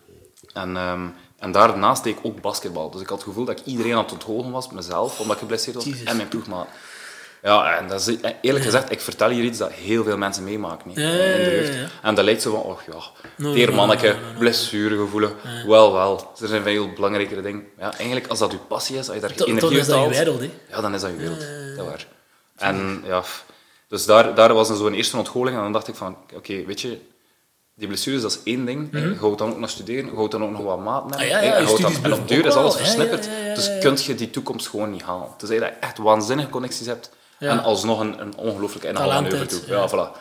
[0.53, 1.07] En, ehm,
[1.39, 2.89] en daarnaast deed ik ook basketbal.
[2.91, 5.41] Dus ik had het gevoel dat ik iedereen aan het onthogen was, mezelf, omdat ik
[5.41, 6.67] geblesseerd was, en mijn ploegmaat.
[7.43, 10.43] Ja, en dat is, eh, eerlijk gezegd, ik vertel hier iets dat heel veel mensen
[10.43, 11.91] meemaken Ja, in de jeugd.
[12.01, 14.39] En dat lijkt zo van, oh ja, teer manneke, no.
[14.39, 15.31] blessuregevoelig.
[15.65, 16.31] Wel, wel.
[16.41, 17.67] Er zijn veel belangrijkere dingen.
[17.79, 19.93] Ja, eigenlijk, als dat je passie is, als je daar energie dan is dat je
[19.93, 20.75] uit haalt, wereld, hè.
[20.75, 21.45] Ja, dan is dat je wereld.
[21.77, 22.07] Dat waar.
[22.57, 23.23] En ja,
[23.87, 26.81] dus daar, daar was een zo'n eerste ontgoocheling en dan dacht ik van, oké, weet
[26.81, 26.99] je,
[27.75, 28.89] die blessures, dat is één ding.
[28.91, 31.05] Je houdt dan ook nog studeren, je houdt dan ook nog wat maat.
[31.09, 31.13] Mhm.
[31.13, 33.29] Ah, ja, ja, je je dan- en op duur is alles versnipperd.
[33.55, 35.27] Dus kun je die toekomst gewoon niet halen.
[35.37, 37.49] Tenzij je echt waanzinnige connecties hebt Ja.
[37.49, 39.61] en alsnog een, een ongelooflijke hebt, toe.
[39.67, 40.19] Ja, voilà.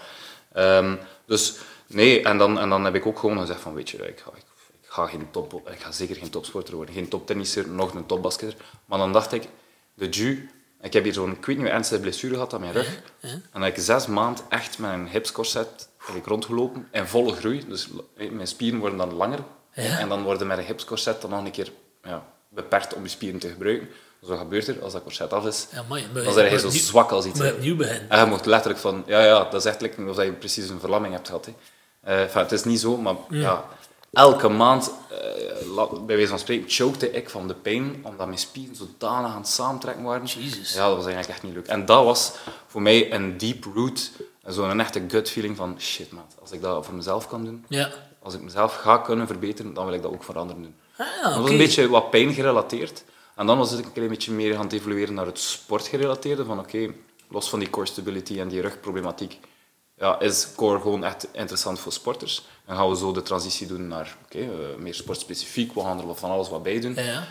[0.52, 0.96] Ehm,
[1.26, 4.20] dus nee, en dan, en dan heb ik ook gewoon gezegd van, weet je, ik
[4.20, 4.44] ga, ik,
[4.82, 8.58] ik ga, geen top, ik ga zeker geen topsporter worden, geen toptennisser, nog een topbasketter.
[8.84, 9.48] Maar dan dacht ik,
[9.94, 10.50] de ju,
[10.80, 13.02] ik heb hier zo'n, ik weet niet ernstige blessure gehad aan mijn rug.
[13.20, 17.32] En dan heb ik zes maanden echt met een hipscorset heb ik rondgelopen in volle
[17.32, 17.64] groei.
[17.68, 19.38] Dus eh, mijn spieren worden dan langer.
[19.72, 19.98] Ja.
[19.98, 21.72] En dan worden met een hipscorset dan nog een keer
[22.02, 23.88] ja, beperkt om je spieren te gebruiken.
[24.20, 25.66] Dus wat gebeurt er als dat corset af is?
[25.72, 27.38] Ja, maar, maar, Dan zijn je zo zwak als iets.
[27.38, 27.52] Maar hè.
[27.52, 28.10] opnieuw beginnen.
[28.10, 30.80] En je moet letterlijk van, ja, ja, dat is echt like, alsof je precies een
[30.80, 31.46] verlamming hebt gehad.
[31.46, 31.52] Hè.
[32.22, 33.64] Enfin, het is niet zo, maar ja,
[34.12, 34.92] elke maand,
[35.74, 39.36] la- bij wijze van spreken, chokte ik van de pijn, omdat mijn spieren zodanig aan
[39.40, 40.26] het samentrekken waren.
[40.26, 40.72] Jezus.
[40.72, 41.66] Ja, dat was eigenlijk echt niet leuk.
[41.66, 42.32] En dat was
[42.66, 44.10] voor mij een deep root,
[44.46, 47.88] zo'n echte gut feeling van shit man, als ik dat voor mezelf kan doen, Ja.
[48.22, 50.74] als ik mezelf ga kunnen verbeteren, dan wil ik dat ook voor anderen doen.
[51.00, 53.04] Ah, Dat was een beetje wat pijn gerelateerd.
[53.36, 56.44] En dan was ik een klein beetje meer gaan evolueren naar het sportgerelateerde.
[56.44, 56.92] Van oké,
[57.28, 59.38] los van die core stability en die rugproblematiek,
[59.98, 62.46] ja, is core gewoon echt interessant voor sporters.
[62.66, 65.74] En gaan we zo de transitie doen naar oké, eh, meer sportspecifiek.
[65.74, 66.94] We gaan er van alles wat bij doen.
[66.94, 67.26] Ja, ja.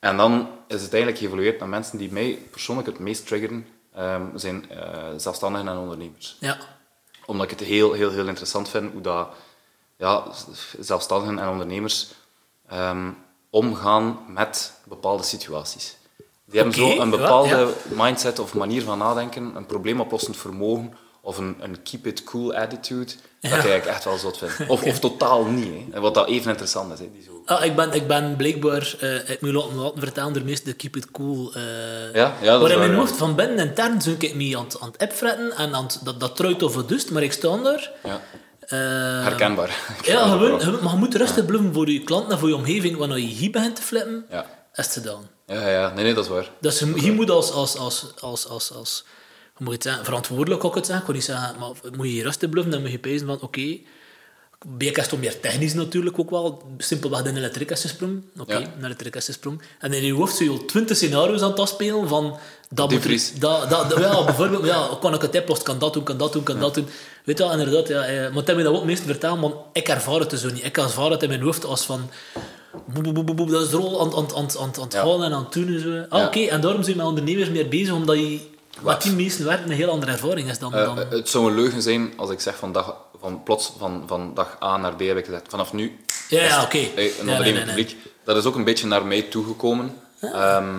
[0.00, 4.22] En dan is het eigenlijk geëvolueerd naar mensen die mij persoonlijk het meest triggeren, ehm,
[4.34, 6.58] zijn eh, zelfstandigen en ondernemers Ja.
[7.26, 9.28] omdat ik het heel, heel, heel interessant vind hoe dat,
[9.96, 10.24] ja,
[10.80, 12.08] zelfstandigen en ondernemers
[12.68, 13.10] ehm,
[13.50, 15.96] omgaan met bepaalde situaties.
[16.44, 17.68] Die hebben zo een ja, bepaalde ja.
[18.04, 23.04] mindset of manier van nadenken, een probleemoplossend vermogen of een, een keep it cool attitude,
[23.06, 24.68] dat ik eigenlijk echt wel zot vind.
[24.70, 25.86] Of, of totaal niet, hè.
[25.92, 26.98] En wat dat even interessant is.
[26.98, 27.10] Hè.
[27.12, 27.42] Die zo...
[27.44, 30.96] Ah, ik, ben, ik ben blijkbaar, eh ik moet laten, laten vertellen, door meeste Keep
[30.96, 31.52] It Cool.
[31.54, 31.62] eh
[32.14, 34.80] Ja, ja, dat maar in mijn hoofd van binnen intern zou ik me aan, het-
[34.80, 37.56] aan het opfretten en aan het- dat, dat truit of het dust, maar ik sta
[37.56, 37.90] daar.
[38.76, 39.96] Ja, eh, herkenbaar.
[40.04, 42.96] ja, gewoon, gewoon- maar je moet rustig blijven voor je klanten en voor je omgeving.
[42.96, 44.46] Wanneer je hier begint te flippen, Ja.
[44.74, 45.28] is het gedaan.
[45.46, 46.50] Ja, ja, nee, nee, dat is waar.
[46.60, 49.04] Dus je, je moet als, als, als, als, als, als
[49.58, 51.00] moet je zeggen, verantwoordelijk ook het zeggen.
[51.04, 53.78] Ik wil niet zeggen, maar moet je rustig blijven, dan moet je pezen van, oké,
[54.66, 56.62] BK is toch meer technisch natuurlijk ook wel.
[56.78, 58.30] Simpelweg de elektriek is gesprongen.
[58.38, 58.58] Oké, Ja.
[58.60, 59.60] de elektriek is gesprongen.
[59.78, 62.38] En in je hoofd zul je al twintig scenario's aan het afspelen van...
[62.70, 65.66] Dat moet dat, ja, bijvoorbeeld, ja, kan ik het oplossen?
[65.66, 66.88] Kan dat doen, kan dat doen, kan dat doen.
[67.28, 67.88] Weet je wel, inderdaad.
[67.88, 70.50] Ja, eh, maar dat me dat ook meest vertellen, want ik ervaar het dus zo
[70.50, 70.64] niet.
[70.64, 72.10] Ik ervaar het in mijn hoofd als van...
[72.84, 75.02] boe, boe, boe, dat is er al aan, aan, aan, aan, aan het Ja.
[75.02, 75.74] en aan het doen.
[75.74, 76.04] En zo.
[76.08, 76.26] Ah, Ja.
[76.26, 78.40] Oké, en daarom zijn we met ondernemers meer bezig, omdat je...
[78.80, 80.74] Wat die meesten werken een heel andere ervaring is dan...
[80.74, 84.04] Eh, dan het zou een leugen zijn als ik zeg van, dag, van plots van,
[84.06, 86.78] van dag A naar B heb ik gezegd, vanaf nu ja, ja, oké.
[86.94, 87.84] Hey, een ondernemend nee, nee.
[87.84, 87.96] publiek.
[88.24, 89.96] Dat is ook een beetje naar mij toegekomen.
[90.20, 90.74] Ehm,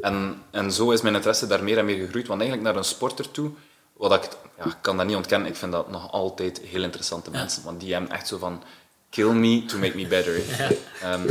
[0.00, 2.26] en, en zo is mijn interesse daar meer en meer gegroeid.
[2.26, 3.50] Want eigenlijk naar een sporter toe,
[3.96, 7.30] wat ik, ja, ik kan dat niet ontkennen, ik vind dat nog altijd heel interessante
[7.30, 7.64] mensen.
[7.64, 8.62] Want die hebben echt zo van,
[9.10, 10.40] kill me to make me better.
[11.02, 11.28] Ehm,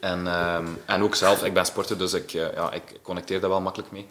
[0.00, 3.50] en, ehm, en ook zelf, ik ben sporter, dus ik, eh, ja, ik connecteer daar
[3.50, 4.06] wel makkelijk mee.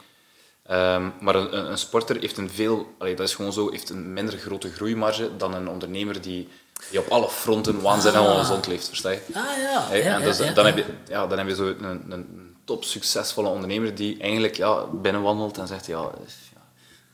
[0.65, 4.13] Ehm, maar een, een- sporter heeft een veel, allee, dat is gewoon zo, heeft een
[4.13, 6.47] minder grote groeimarge dan een ondernemer die,
[6.89, 8.29] die op alle fronten waanzinnig Ah.
[8.33, 9.19] ongezond leeft, versta je?
[9.33, 9.81] Ah, ja.
[9.87, 10.65] Hey, ja, en dus, ja, ja, dan.
[10.65, 14.85] Heb je, ja, dan heb je zo een, een top succesvolle ondernemer die eigenlijk ja,
[14.85, 16.09] binnenwandelt en zegt, ja,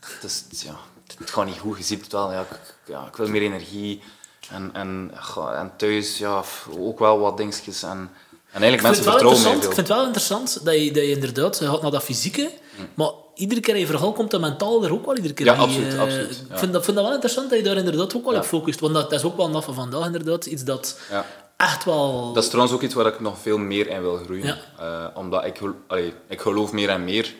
[0.01, 0.75] ja, het, is, ja,
[1.17, 4.01] het gaat niet goed, je ziet het wel, ja, ik, ja, ik wil meer energie.
[4.49, 5.11] En, en,
[5.55, 6.43] en thuis ja,
[6.79, 7.83] ook wel wat dingetjes.
[7.83, 9.73] En, en eigenlijk Ik mensen vind, het wel vertrouwen mij interessant, ik veel.
[9.75, 12.51] vind het wel interessant dat je, dat je inderdaad, je gaat naar dat fysieke,
[12.93, 15.53] maar iedere keer in je verhaal komt dat mentaal er ook wel iedere keer Ja,
[15.55, 18.23] absoluut, eh, absoluut, Ik vind dat, vind dat wel interessant dat je daar inderdaad ook
[18.23, 18.39] wel Ja.
[18.39, 21.25] op focust, want dat, dat is ook wel een van vandaag inderdaad, iets dat Ja.
[21.57, 22.33] echt wel...
[22.33, 24.57] Dat is trouwens ook iets waar ik nog veel meer in wil groeien.
[24.79, 27.33] Eh, omdat ik, allee, ik geloof meer en meer,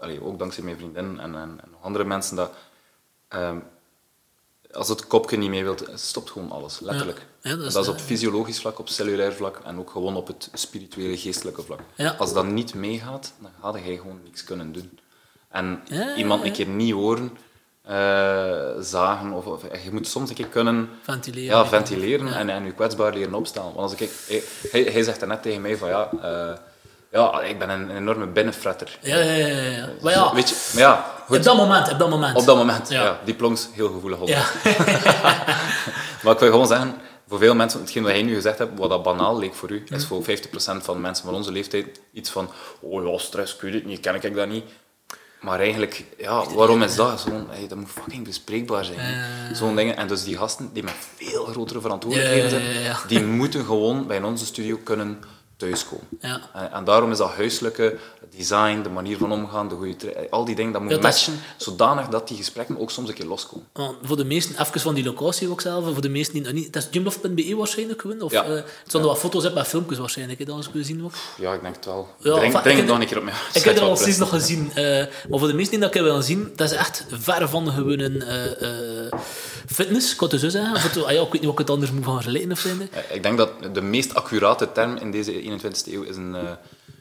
[0.00, 2.50] allee, ook dankzij mijn vriendin en, en, andere mensen, dat
[3.28, 3.58] ehm,
[4.72, 7.18] als het kopje niet mee wilt, stopt gewoon alles, letterlijk.
[7.18, 10.16] Ja, ja, dat dat, is, op eh, fysiologisch vlak, op cellulair vlak en ook gewoon
[10.16, 11.80] op het spirituele, geestelijke vlak.
[11.94, 12.14] Ja.
[12.18, 14.98] Als dat niet meegaat, dan ga je gewoon niks kunnen doen.
[15.48, 15.82] En
[16.16, 17.36] iemand een keer niet horen,
[17.82, 21.56] eh, zagen, of, of je moet soms een keer kunnen Ventileren.
[21.56, 23.64] ja, ventileren en, en je kwetsbaar leren opstaan.
[23.64, 26.58] Want als ik, hij, hij, hij zegt er net tegen mij van ja, eh,
[27.14, 28.98] ja ik ben een, een enorme binnenfretter.
[29.00, 29.46] Ja, ja, ja.
[29.46, 29.88] ja.
[30.02, 32.36] Maar ja, Weet je, maar ja, goed, op dat moment, op dat moment.
[32.36, 33.02] op dat moment, Ja.
[33.02, 33.18] ja.
[33.24, 34.28] die plonks heel gevoelig op.
[34.28, 34.42] Ja.
[36.22, 36.94] Maar ik wil gewoon zeggen,
[37.28, 39.84] voor veel mensen, hetgeen wat jij nu gezegd hebt, wat dat banaal leek voor u,
[39.88, 42.50] is voor 50% van de mensen van onze leeftijd iets van,
[42.80, 44.64] oh ja, stress, ik weet het niet, ken ik dat niet.
[45.40, 47.20] Maar eigenlijk, ja, waarom is dat?
[47.20, 48.98] Zo'n, hey, dat moet fucking bespreekbaar zijn.
[49.00, 49.54] hè.
[49.54, 49.96] Zo'n dingen.
[49.96, 52.62] En dus die gasten die met veel grotere verantwoordelijkheden zijn,
[53.08, 55.20] die moeten gewoon bij onze studio kunnen
[55.68, 56.06] thuiskomen.
[56.20, 56.40] Ja.
[56.54, 57.96] En, en daarom is dat huiselijke,
[58.36, 61.26] design, de manier van omgaan, de goede al die dingen, dat moet Ja, dat is-
[61.26, 63.66] matchen, zodanig dat die gesprekken ook soms een keer loskomen.
[64.02, 66.72] Voor de meesten, even van die locatie ook zelf, voor de meesten die niet...
[66.72, 68.20] Dat is gymloft.be waarschijnlijk gewoon?
[68.22, 68.44] Of, Ja.
[68.44, 71.12] eh, het stonden wat foto's op met filmpjes waarschijnlijk, hè, dat eens kunnen zien ook.
[71.38, 72.08] Ja, ik denk het wel.
[72.18, 73.34] Ja, drink ik het nog een keer op mij.
[73.52, 74.70] Ik heb er al steeds nog gezien.
[74.74, 74.84] eh,
[75.28, 77.68] maar voor de meesten die dat ik heb willen zien, dat is echt ver van
[77.72, 78.62] gewoon een eh,
[79.06, 79.12] eh,
[79.66, 80.74] fitness, ik kan het zo zeggen.
[80.74, 82.58] Of het- ah ja, ik weet niet wat ik het anders moet gaan vergelijken of
[82.58, 82.88] zijn.
[83.12, 86.50] Ik denk dat de meest accurate term in deze 21ste eeuw is een, eh,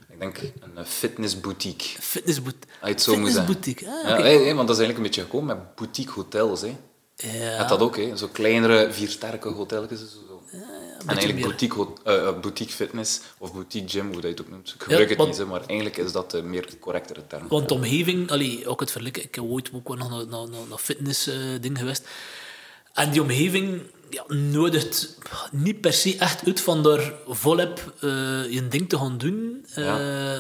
[0.10, 2.02] ik denk een eh, fitnessboutique.
[2.02, 2.70] Fitnessboutique.
[2.98, 4.22] Fitnessboutique, ah, Ja, oké.
[4.22, 6.62] hey, hey, want dat is eigenlijk een beetje gekomen met boutique hotels.
[6.62, 6.76] Hè.
[7.16, 8.18] Ja, dat ook, hè.
[8.18, 10.00] zo kleinere viersterke hotelletjes.
[10.02, 10.42] en Zo.
[11.00, 14.42] en eigenlijk boutique, hot- eh, eh, boutique fitness of boutique gym, hoe dat je het
[14.42, 14.74] ook noemt.
[14.76, 17.48] Ik gebruik het want- niet, maar eigenlijk is dat de meer correctere term.
[17.48, 20.50] Want de omgeving, allee, ook het vergelijken, ik heb ooit ook wel nog naar, naar,
[20.50, 22.08] naar, naar fitness eh, ding geweest.
[22.94, 23.82] En die omgeving,
[24.14, 25.18] ja, nodigt
[25.52, 28.10] niet per se echt uit van daar volop eh,
[28.50, 29.66] je ding te gaan doen.
[29.78, 29.96] Uh,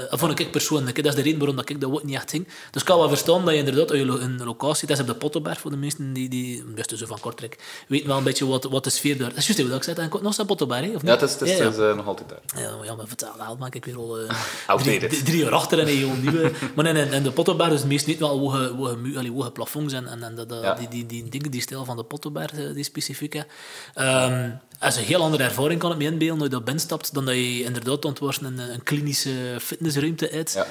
[0.10, 0.96] Dat vond ik persoonlijk.
[0.96, 2.48] Dat is de reden waarom dat ik dat ook niet echt ging.
[2.72, 4.88] Dus ik kan wel verstaan dat je inderdaad uit je een locatie...
[4.88, 6.30] Dat is op de Pottenberg voor de mensen die...
[6.30, 9.30] die best zo van Kortrijk weten wel een beetje wat, wat de sfeer daar...
[9.30, 10.10] Dat is juist wat ik zei.
[10.22, 11.02] Nog een Pottenberg, of niet?
[11.02, 11.70] Ja, het is, het is, ja, ja.
[11.70, 12.64] is nog altijd daar.
[12.64, 14.18] Ja, ja maar vertel wel, maak ik weer al...
[14.70, 16.52] Uh, drie, drie, jaar achter en een nieuwe...
[16.76, 20.08] maar in, in de Pottenberg is het meest niet wel hoge, hoge, hoge plafonds en,
[20.08, 23.46] en, en dat, die, die, die, dingen, die stijl van de Pottenberg, die specifieke.
[23.96, 27.26] Um, als een heel andere ervaring kan het me inbeelden als je dat binnenstapt, dan
[27.26, 30.54] dat je inderdaad ontworst een, een klinische fitnessruimte uit.
[30.54, 30.66] Ja.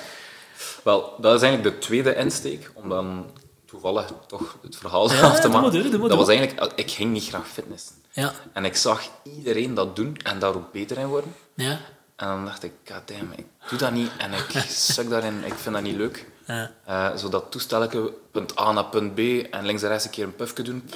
[0.83, 3.27] Wel, dat is eigenlijk de tweede insteek, om dan
[3.67, 5.91] toevallig toch het verhaal ja, af te maken.
[5.91, 7.95] dat was eigenlijk, ik ging niet graag fitnessen.
[8.11, 8.33] Ja.
[8.53, 11.35] En ik zag iedereen dat doen en daar ook beter in worden.
[11.55, 11.79] Ja.
[12.17, 12.73] En dan dacht ik,
[13.05, 16.27] damn, ik doe dat niet en ik suk daarin, ik vind dat niet leuk.
[16.47, 16.71] Ja.
[16.89, 19.19] Uh, zo dat toestelletje, punt A naar punt B
[19.51, 20.91] en links en rechts een keer een puffje doen.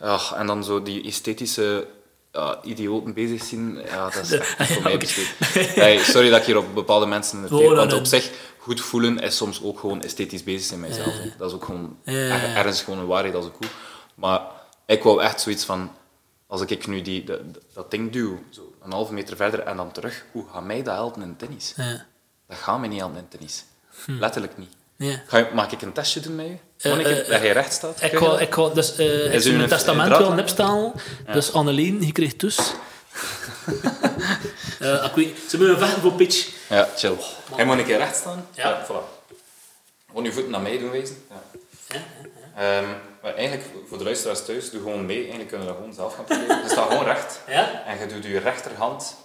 [0.00, 0.18] Ja.
[0.36, 1.86] en dan zo die esthetische
[2.62, 5.34] idioten bezig zien, ja, dat is echt voor mij besteed.
[5.74, 9.18] Hey, sorry dat ik hier op bepaalde mensen het oh, want op zich, goed voelen
[9.18, 11.14] is soms ook gewoon esthetisch bezig zijn met mezelf.
[11.38, 13.70] Dat is ook gewoon, ergens gewoon een waarheid, dat is ook goed.
[14.14, 14.40] Maar
[14.86, 15.90] ik wou echt zoiets van,
[16.46, 17.40] als ik nu die, dat,
[17.74, 20.94] dat ding duw, zo een halve meter verder en dan terug, hoe gaat mij dat
[20.94, 21.74] helpen in tennis?
[22.48, 23.64] Dat gaat mij niet helpen in tennis.
[24.04, 24.12] Hm.
[24.12, 24.76] Letterlijk niet.
[25.26, 26.56] Ga je, mag ik een testje doen met je?
[26.82, 28.02] Uh, uh, dat je recht staat?
[28.02, 30.92] Ik ga, ik dus, uh, ik mijn testament wel nipstaan.
[31.26, 31.32] Ja.
[31.32, 32.58] Dus Annelien, je krijgt dus...
[34.80, 36.48] uh, ik weet, ze moeten vechten voor pitch.
[36.68, 37.10] Ja, chill.
[37.10, 38.48] Oh, Hij moet een keer recht staan.
[38.52, 38.68] Ja.
[38.68, 39.16] ja voilà.
[40.08, 41.24] Gewoon je voeten naar mij doen wezen.
[41.30, 41.42] Ja.
[41.88, 42.00] Ja,
[42.62, 42.88] ja, um,
[43.22, 45.18] maar eigenlijk, voor de luisteraars thuis, doe gewoon mee.
[45.18, 46.62] Eigenlijk kunnen we dat gewoon zelf gaan proberen.
[46.62, 47.40] Je staat gewoon recht.
[47.46, 47.84] Ja?
[47.86, 49.16] En je doet je rechterhand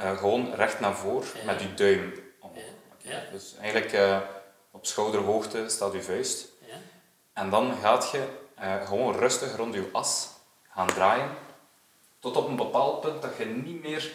[0.00, 2.12] uh, gewoon recht naar voren met je duim.
[3.02, 3.22] Ja.
[3.32, 3.92] Dus eigenlijk
[4.82, 6.48] op schouderhoogte staat je vuist.
[6.66, 6.74] Ja.
[7.32, 10.28] En dan gaat je uh, gewoon rustig rond je as
[10.70, 11.30] gaan draaien,
[12.18, 14.12] tot op een bepaald punt dat je niet meer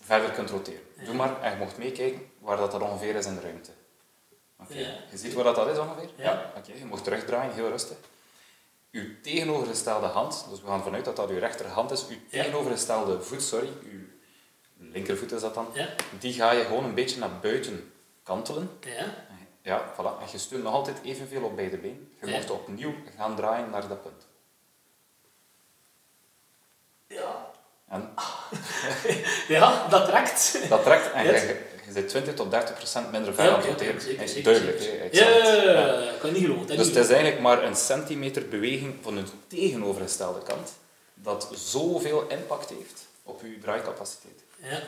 [0.00, 0.82] verder kunt roteren.
[1.04, 3.70] Doe maar en je mocht meekijken waar dat er ongeveer is in de ruimte.
[4.62, 4.78] Okay.
[4.78, 4.94] Ja.
[5.10, 6.08] Je ziet waar dat, dat is ongeveer?
[6.16, 6.52] Ja.
[6.56, 7.96] Oké, je mocht terugdraaien, heel rustig.
[8.90, 13.42] Uw tegenovergestelde hand, dus we gaan vanuit dat dat uw rechterhand is, uw tegenovergestelde voet,
[13.42, 14.00] sorry, uw
[14.76, 15.66] linkervoet is dat dan,
[16.18, 17.92] die ga je gewoon een beetje naar buiten
[18.22, 18.70] kantelen.
[18.80, 19.26] Ja.
[19.64, 20.20] Ja, voilà.
[20.20, 22.12] En je steunt nog altijd evenveel op beide benen.
[22.20, 24.26] Je moet opnieuw gaan draaien naar dat punt.
[27.06, 27.50] Ja.
[27.88, 28.14] En?
[29.56, 30.68] ja, dat trekt.
[30.68, 34.20] Dat trekt en je, je zit 20 tot 30 procent minder ver aan het roteren.
[34.20, 34.80] is duidelijk.
[35.12, 36.66] Ja, ja, kan niet geloven.
[36.66, 40.72] Dus het is eigenlijk maar een centimeter beweging van de tegenovergestelde kant
[41.14, 44.42] dat zoveel impact heeft op je draaicapaciteit.
[44.56, 44.82] Ja.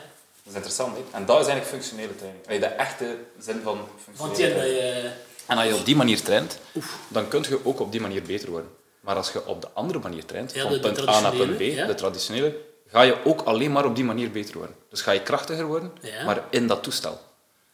[0.47, 1.17] Dat is interessant, hè?
[1.17, 2.45] En dat is eigenlijk functionele training.
[2.45, 5.13] Allee, de echte zin van functionele Want training.
[5.47, 6.59] En als je op die manier traint,
[7.07, 8.69] dan kun je ook op die manier beter worden.
[8.99, 11.93] Maar als je op de andere manier traint, van punt A naar punt B, de
[11.95, 12.55] traditionele,
[12.87, 14.75] ga je ook alleen maar op die manier beter worden.
[14.89, 15.91] Dus ga je krachtiger worden,
[16.25, 17.19] maar in dat toestel.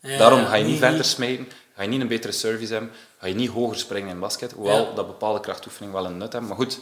[0.02, 3.34] Daarom ga je niet verder smijten, ga je niet een betere service hebben, ga je
[3.34, 6.50] niet hoger springen in basket, hoewel dat bepaalde krachtoefeningen wel een nut hebben.
[6.50, 6.80] Maar goed,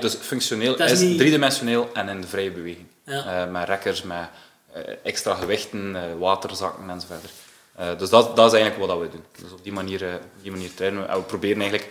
[0.00, 2.86] dus functioneel is, is driedimensioneel en in de vrije beweging.
[3.06, 4.24] Uh, met rekkers, met eh,
[5.02, 7.32] extra gewichten, eh, waterzakken enzovoort.
[7.80, 9.24] Uh, dus dat, dat is eigenlijk wat we doen.
[9.42, 11.14] Dus op die manier, die manier trainen we.
[11.14, 11.90] We proberen eigenlijk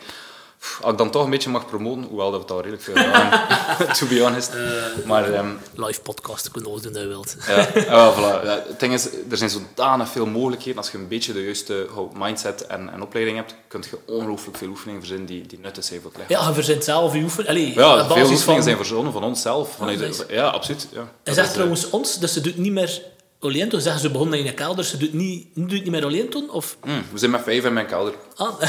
[0.82, 2.95] als ik dan toch een beetje mag promoten, hoewel dat we het al redelijk veel
[2.95, 3.30] gedaan
[3.98, 4.54] to be honest.
[4.54, 7.36] Uh, maar, um, live podcast, kunnen we doen dat je wilt.
[7.48, 8.45] ja, ja, voilà.
[8.45, 10.78] ja, het ding is, er zijn zodanig veel mogelijkheden.
[10.78, 14.67] Als je een beetje de juiste mindset en, en opleiding hebt, kun je ongelooflijk veel
[14.67, 16.43] oefeningen verzinnen die, die nuttig zijn voor het lichaam.
[16.43, 17.74] Ja, je verzint zelf je oefeningen.
[17.74, 18.63] Ja, veel oefeningen van...
[18.63, 19.76] zijn verzonnen van onszelf.
[19.76, 20.88] Van ja, ja, absoluut.
[20.91, 21.12] Ja.
[21.24, 23.02] En zegt trouwens ons, dus ze doet niet meer
[23.41, 26.47] Oliento, zeggen ze begonnen in een kelder, ze doet niet, doet niet meer Oliento?
[26.47, 26.78] Of?
[26.84, 28.13] Mm, we zijn met vijf in mijn kelder.
[28.36, 28.60] Ah.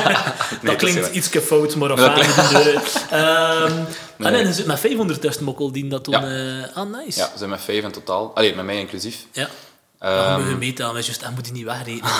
[0.62, 2.24] dat klinkt iets fout, maar of aan um,
[4.16, 4.32] nee.
[4.32, 6.14] En dan zit met 500 testmokkel die dat toen...
[6.14, 6.58] Ja.
[6.58, 7.18] Uh, ah, nice.
[7.18, 8.34] Ja, we zijn met vijf in totaal.
[8.34, 9.26] Allee, met mij inclusief.
[9.32, 9.48] Ja.
[10.36, 12.12] Um, we meta, maar juist, moet je niet wegrekenen.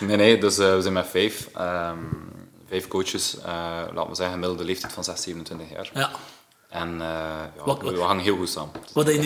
[0.06, 1.48] nee, nee, dus uh, we zijn met vijf.
[1.58, 2.08] Um,
[2.68, 3.44] vijf coaches, uh,
[3.94, 5.90] laten we zeggen, gemiddelde leeftijd van 6, 27 jaar.
[5.94, 6.10] Ja.
[6.76, 8.70] En uh, ja, wat, we, we, hangen heel goed samen.
[8.92, 9.20] Wat ik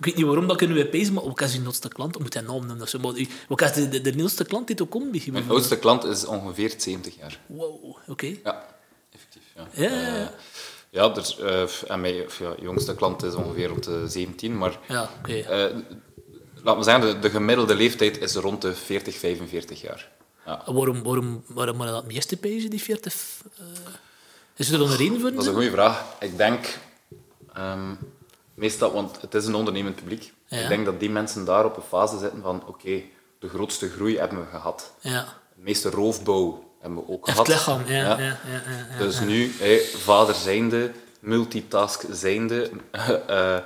[0.00, 2.42] weet niet waarom dat kunnen we pezen, maar ook als je nieuwste klant, moet hij
[2.42, 2.98] naam noemen of zo.
[2.98, 3.12] Maar
[3.48, 5.26] ook als de, de, de nieuwste klant die ook komt.
[5.26, 7.38] Mijn oudste klant is ongeveer 70 jaar.
[7.46, 8.10] Wow, oké.
[8.10, 8.40] Okay.
[8.44, 8.66] Ja,
[9.12, 9.42] effectief.
[9.54, 10.20] Ja, ja, ja.
[10.20, 10.28] Uh,
[10.90, 15.10] ja dus, uh, en mijn ja, jongste klant is ongeveer rond de 17, maar ja,
[15.18, 15.40] okay.
[15.40, 15.76] uh,
[16.54, 20.08] laten we zeggen, de, de, gemiddelde leeftijd is rond de 40, 45 jaar.
[20.46, 20.62] Ja.
[20.66, 23.14] Waarom, waarom, waarom moet dat meeste pezen, die 40?
[24.56, 25.30] Is er dan een reden voor?
[25.32, 26.04] Dat is een goede vraag.
[26.20, 26.78] Ik denk
[27.58, 27.98] um,
[28.54, 30.32] meestal, want het is een ondernemend publiek.
[30.48, 33.02] Ik denk dat die mensen daar op een fase zitten van oké,
[33.38, 34.92] de grootste groei hebben we gehad.
[35.00, 35.24] Ja.
[35.54, 37.46] De meeste roofbouw hebben we ook gehad.
[37.46, 37.94] Het lichaam, ja.
[37.94, 38.18] ja.
[38.18, 38.98] ja.
[38.98, 42.70] Dus nu, hey, vader zijnde, multitask zijnde
[43.26, 43.56] eh,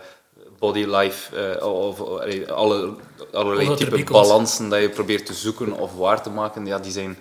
[0.59, 2.94] body life eh, of allee, alle,
[3.33, 6.92] allerlei er type balansen dat je probeert te zoeken of waar te maken, ja, die,
[6.92, 7.18] zijn,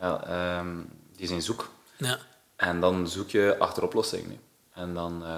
[0.00, 0.76] ja, ehm,
[1.16, 1.70] die zijn zoek.
[1.96, 2.18] Ja.
[2.56, 4.38] En dan zoek je achter oplossingen.
[4.74, 5.28] En dan, eh,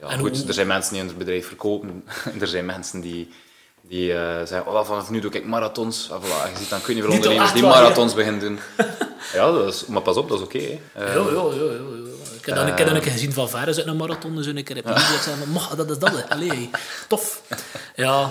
[0.00, 2.04] ja, En goed, hoe- er zijn mensen die hun bedrijf verkopen.
[2.40, 3.34] er zijn mensen die,
[3.80, 6.10] die eh, zeggen, oh, vanaf nu doe ik marathons.
[6.10, 6.50] Ah, voilà.
[6.52, 8.58] Je ziet dan kun je Niet ondernemers op die marathons beginnen doen.
[9.34, 10.58] ja, dat is, maar pas op, dat is oké.
[10.58, 12.04] Eh, Ja, ja, ja, ja.
[12.38, 14.46] Ik heb dat, ik heb dat een keer gezien van Vares uit een marathon, dus
[14.46, 16.28] een keer heb ik gezegd "Mag, dat is dat, hè.
[16.28, 16.70] Allee,
[17.08, 17.42] tof.
[17.96, 18.24] Ja,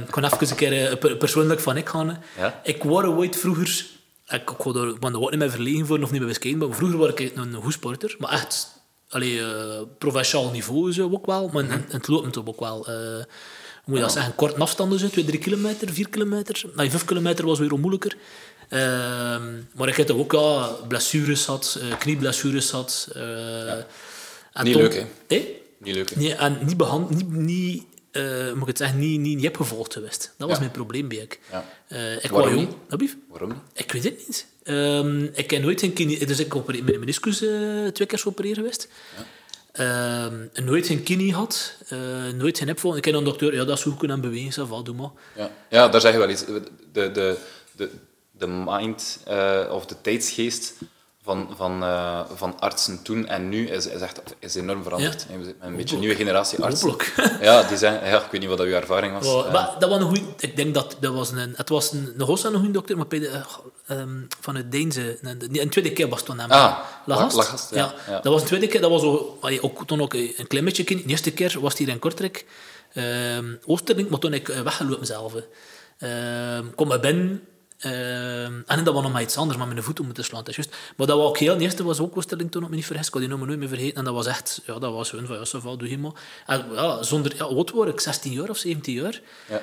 [0.00, 2.22] ik kon even een keer eh, persoonlijk van ik gaan.
[2.62, 3.86] Ik was ooit vroeger,
[4.28, 6.68] ik, ik daar- ik ben er ook niet meer verlegen voor of niet meer bescheiden,
[6.68, 8.68] maar vroeger was ik een goede sporter, maar echt
[9.08, 12.86] allee, eh, provinciaal niveau zo ook wel, maar in, in het lopen toch ook wel.
[12.86, 16.62] eh, hoe moet je dat zeggen, korte afstanden, zo, 2, 3 kilometer, 4 kilometer.
[16.76, 18.16] Nee, 5 kilometer was weer wat moeilijker.
[18.68, 19.42] Ehm,
[19.74, 23.08] maar ik heb ook ja, blessures gehad, eh, knieblessures gehad.
[23.14, 25.48] eh, Niet leuk, hè?
[25.78, 26.10] Niet leuk.
[26.10, 26.16] hè.
[26.20, 27.84] Nee, en niet behand, niet, niet,
[28.16, 30.32] eh, moet ik het zeggen, niet, niet, niet heb gevolgd geweest.
[30.36, 30.62] Dat was Ja.
[30.62, 31.40] mijn probleem bij ik.
[31.50, 31.64] Ja.
[31.88, 32.66] Eh, ik Waarom jong.
[32.68, 32.76] niet?
[32.88, 33.16] Wat?
[33.28, 33.58] Waarom niet?
[33.72, 34.46] Ik weet het niet.
[34.62, 36.26] Ehm, ik heb nooit een knie...
[36.26, 37.48] Dus ik opereer, mijn meniscus eh,
[37.86, 38.88] twee keer geopereerd geweest.
[39.72, 41.34] Ehm, nooit geen knie
[41.88, 41.98] eh,
[42.34, 43.54] nooit geen hip Ik heb een dokter...
[43.54, 44.68] Ja, dat is goed kunnen bewegen.
[44.68, 45.10] Va, doe maar.
[45.36, 46.44] Ja, ja daar zeg je wel iets.
[46.44, 47.36] De, de,
[47.76, 47.90] de,
[48.30, 49.18] de mind
[49.70, 50.74] of de tijdsgeest
[51.26, 55.26] van, van, eh, van artsen toen en nu is, is echt is enorm veranderd.
[55.28, 55.38] Ja.
[55.38, 56.88] We zitten met een beetje een nieuwe generatie artsen.
[56.88, 57.14] Hopelijk.
[57.46, 59.52] Ja, die zijn, ja, ik weet niet wat dat uw ervaring was.
[59.52, 62.36] Maar dat was een goeie, ik denk dat dat was een, het was een, een
[62.36, 63.42] en een goede dokter, maar bij de, eh,
[63.86, 65.18] ehm, vanuit Deense.
[65.22, 66.50] Een, een tweede keer was het toen hem.
[66.50, 67.36] Ah, Lagast.
[67.36, 68.20] Lagast, ja, ja.
[68.20, 70.84] Dat was een tweede keer, dat was zo, allee, ook, toen ook een klein beetje
[70.84, 71.02] kind.
[71.02, 72.46] De eerste keer was het hier in Kortrijk,
[73.64, 75.32] Oosterlink, maar toen ik eh, weggelopen zelf.
[75.98, 77.42] Ehm kom maar binnen.
[77.78, 80.40] Ehm, en dat was nog maar iets anders, maar met mijn voeten moeten slaan.
[80.40, 80.76] Dat is juist.
[80.96, 83.06] Maar dat was ook heel, de eerste was ook toen, op me niet vergis.
[83.06, 83.96] Ik had die nummer nooit meer vergeten.
[83.96, 86.12] En dat was echt, ja, dat was hun van, ja, doe je maar.
[86.46, 89.20] En ja, zonder, ja, wat word ik, 16 jaar of 17 jaar.
[89.48, 89.62] ja.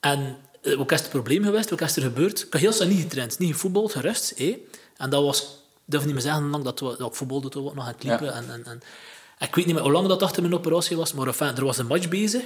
[0.00, 1.70] En eh, wat is het probleem geweest?
[1.70, 2.42] Wat is er gebeurd?
[2.42, 4.32] Ik had heel snel niet getraind, niet gevoetbald, gerust.
[4.36, 4.58] hé.
[4.96, 5.48] En dat was, ik
[5.84, 7.92] durf niet meer zeggen hoe lang dat, we, dat ik voetbalde toen we nog aan
[7.92, 8.26] het liepen.
[8.26, 8.32] Ja.
[8.32, 8.80] En, en, en,
[9.38, 11.78] ik weet niet meer hoe lang dat achter mijn operatie was, maar enfin, er was
[11.78, 12.42] een match bezig.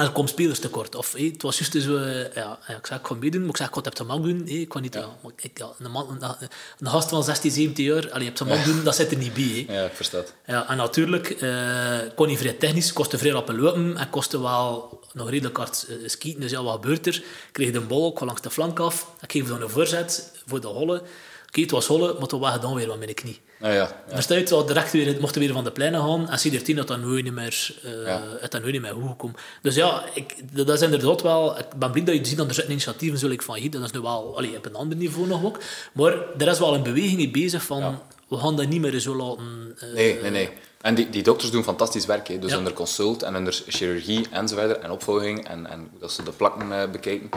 [0.00, 0.94] En er kwam spelers tekort.
[0.94, 3.68] Of, het was juist zo, eh, ja, ik zei, ik ga meedoen, maar ik zei,
[3.68, 4.48] ik ga het op de man doen.
[4.48, 5.08] ik niet, ja.
[5.22, 8.44] maar ik, ja, een, man, een, een gast van 16, 17 jaar, allee, op de
[8.44, 9.64] man doen, dat zit er niet bij.
[9.68, 10.22] ja, ik versta.
[10.46, 15.00] Ja, en natuurlijk eh kon niet vrij technisch, kostte vrij rap lopen en kostte wel
[15.12, 16.40] nog redelijk hard eh, skieten.
[16.40, 17.14] Dus ja, wat gebeurt er?
[17.14, 19.06] Ik kreeg de bal ook langs de flank af.
[19.20, 21.02] Ik geef dan een voorzet voor de holle.
[21.48, 23.40] Oké, het was holle, maar toen was het dan weer wat met de knie.
[23.60, 23.90] Nou ja,
[24.28, 24.44] ja.
[24.48, 26.28] Wel direct weer, mochten weer van de pleinen gaan.
[26.30, 28.22] En zie je dat dat nooit niet meer, eh Ja.
[28.40, 29.38] het dat nooit niet meer goed komt.
[29.62, 31.58] Dus ja, ik, dat is inderdaad wel...
[31.58, 33.70] Ik ben blij dat je ziet dat er initiatieven ik van hier.
[33.70, 35.58] Dat is nu wel allee, op een ander niveau nog ook.
[35.92, 37.78] Maar er is wel een beweging bezig van...
[37.78, 38.02] Ja.
[38.28, 39.74] We gaan dat niet meer zo laten...
[39.78, 40.48] eh, Nee, nee, nee.
[40.80, 42.28] En die, die dokters doen fantastisch werk.
[42.28, 42.38] Hè.
[42.38, 44.78] Dus onder consult en onder chirurgie enzovoort.
[44.78, 47.28] En opvolging en, en dat ze de plakken eh, bekijken.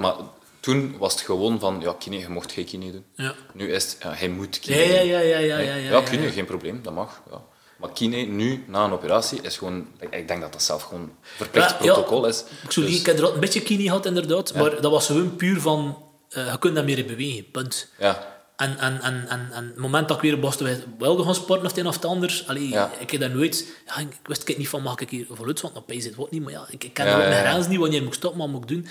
[0.00, 0.14] Maar
[0.60, 3.04] toen was het gewoon van, ja, kine, je mocht geen kine doen.
[3.14, 3.34] Ja.
[3.54, 5.06] Nu is het, ja, hij moet kine Ja, ja, doen.
[5.08, 7.22] ja, ja, ja, ja, ja, ja, ja, kine, geen probleem, dat mag.
[7.30, 7.42] Ja.
[7.78, 9.86] Maar kine nu, na een operatie, is gewoon...
[10.10, 12.44] Ik denk dat dat zelf gewoon verplicht protocol is.
[12.64, 14.54] Ik, zou Dus- ik heb er ook een beetje kini gehad, inderdaad.
[14.54, 16.02] Maar dat was gewoon puur van...
[16.28, 17.88] eh, je kunt daar meer in bewegen, punt.
[17.98, 20.68] ja, En, en, en, en, en het moment dat ik weer Boston
[20.98, 22.90] wilde gaan sporten of het een of het ander, allee, Ja.
[22.98, 23.66] ik heb daar nooit...
[23.86, 26.42] Ja, ik wist ik niet van, mag ik hier voluit want op zit ook niet,
[26.42, 28.48] maar ja, ik, ik ken Ja, ook mijn grens niet, wanneer moet ik stoppen, wat
[28.48, 28.86] moet ik doen.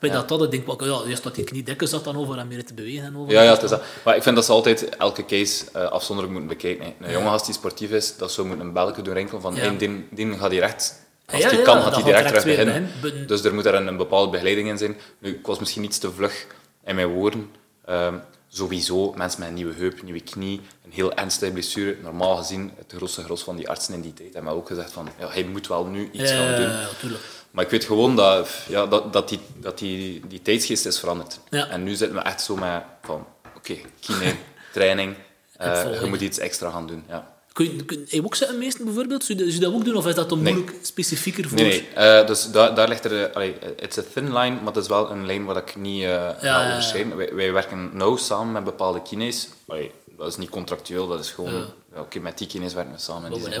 [0.00, 2.38] Bij dat dat, ik denk ik, ja, eerst dat die knie dikker zat dan over
[2.38, 3.04] en meer te bewegen.
[3.04, 3.82] En over Ja, ja, het is dat.
[4.04, 6.84] Maar ik vind dat ze altijd elke case eh, afzonderlijk moeten bekijken.
[6.98, 7.06] hè.
[7.06, 9.60] Een jonge gast die sportief is, dat zou moeten een belletje doen rinkelen van Ja.
[9.60, 11.02] hey, die, die gaat direct...
[11.26, 13.26] Als Ja, die ja, kan, dat gaat hij direct direct terug weer beginnen.
[13.26, 14.96] Dus er moet daar een, een bepaalde begeleiding in zijn.
[15.18, 16.46] Nu, ik was misschien iets te vlug
[16.84, 17.50] in mijn woorden.
[17.84, 18.14] Ehm,
[18.56, 21.96] sowieso, mensen met een nieuwe heup, nieuwe knie, een heel ernstige blessure.
[22.02, 25.08] Normaal gezien, het grootste gros van die artsen in die tijd hebben ook gezegd van
[25.18, 26.70] ja, hij moet wel nu iets gaan doen.
[26.70, 27.22] ja, natuurlijk.
[27.50, 31.40] Maar ik weet gewoon dat, ja, dat, dat, die, dat die, die tijdsgeest is veranderd.
[31.50, 31.68] Ja.
[31.68, 34.34] En nu zitten we echt zo met van, oké, kine,
[34.72, 35.16] training,
[35.56, 37.04] eh, je moet iets extra gaan doen.
[37.08, 37.33] Ja.
[37.54, 39.24] Kun je, kun je ook zeggen, meesten bijvoorbeeld?
[39.24, 40.54] Zou je, zou je dat ook doen, of is dat dan Nee.
[40.54, 41.58] moeilijk specifieker voor...
[41.58, 41.88] Nee, nee.
[42.20, 43.24] eh, dus daar, daar ligt er...
[43.24, 46.02] eh, allee, it's a thin line, maar het is wel een lijn waar ik niet
[46.02, 46.80] eh ja.
[47.16, 49.48] Wij, wij werken nauw samen met bepaalde kines.
[49.66, 51.52] Allee, dat is niet contractueel, dat is gewoon...
[51.94, 53.54] ja, Oké, met die kines werken we samen en die zijn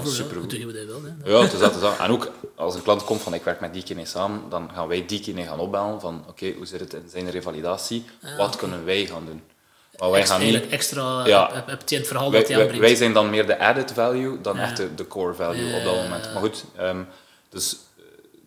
[0.48, 1.00] doe je je wil.
[1.24, 1.30] Hè.
[1.32, 1.98] Ja, is dat, is dat.
[1.98, 4.88] En ook als een klant komt van ik werk met die kine samen, dan gaan
[4.88, 8.04] wij die kine gaan opbellen van oké, hoe zit het in zijn revalidatie?
[8.36, 9.42] Wat kunnen wij gaan doen?
[9.98, 10.68] Maar wij Extra, gaan niet...
[10.68, 11.46] extra Ja.
[11.46, 12.82] heb, heb, heb je het verhaal Wij, dat wij, aanbrengt.
[12.82, 15.94] wij zijn dan meer de added value dan echt de, de core value op dat
[15.94, 16.32] moment.
[16.32, 17.02] Maar goed, ehm,
[17.48, 17.76] dus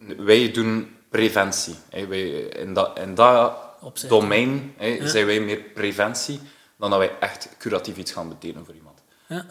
[0.07, 1.75] eh, wij doen preventie.
[1.89, 3.53] Wij, in, dat, in dat
[4.07, 6.39] domein zijn wij meer preventie
[6.77, 8.99] dan dat wij echt curatief iets gaan betekenen voor iemand.
[9.27, 9.45] Ja.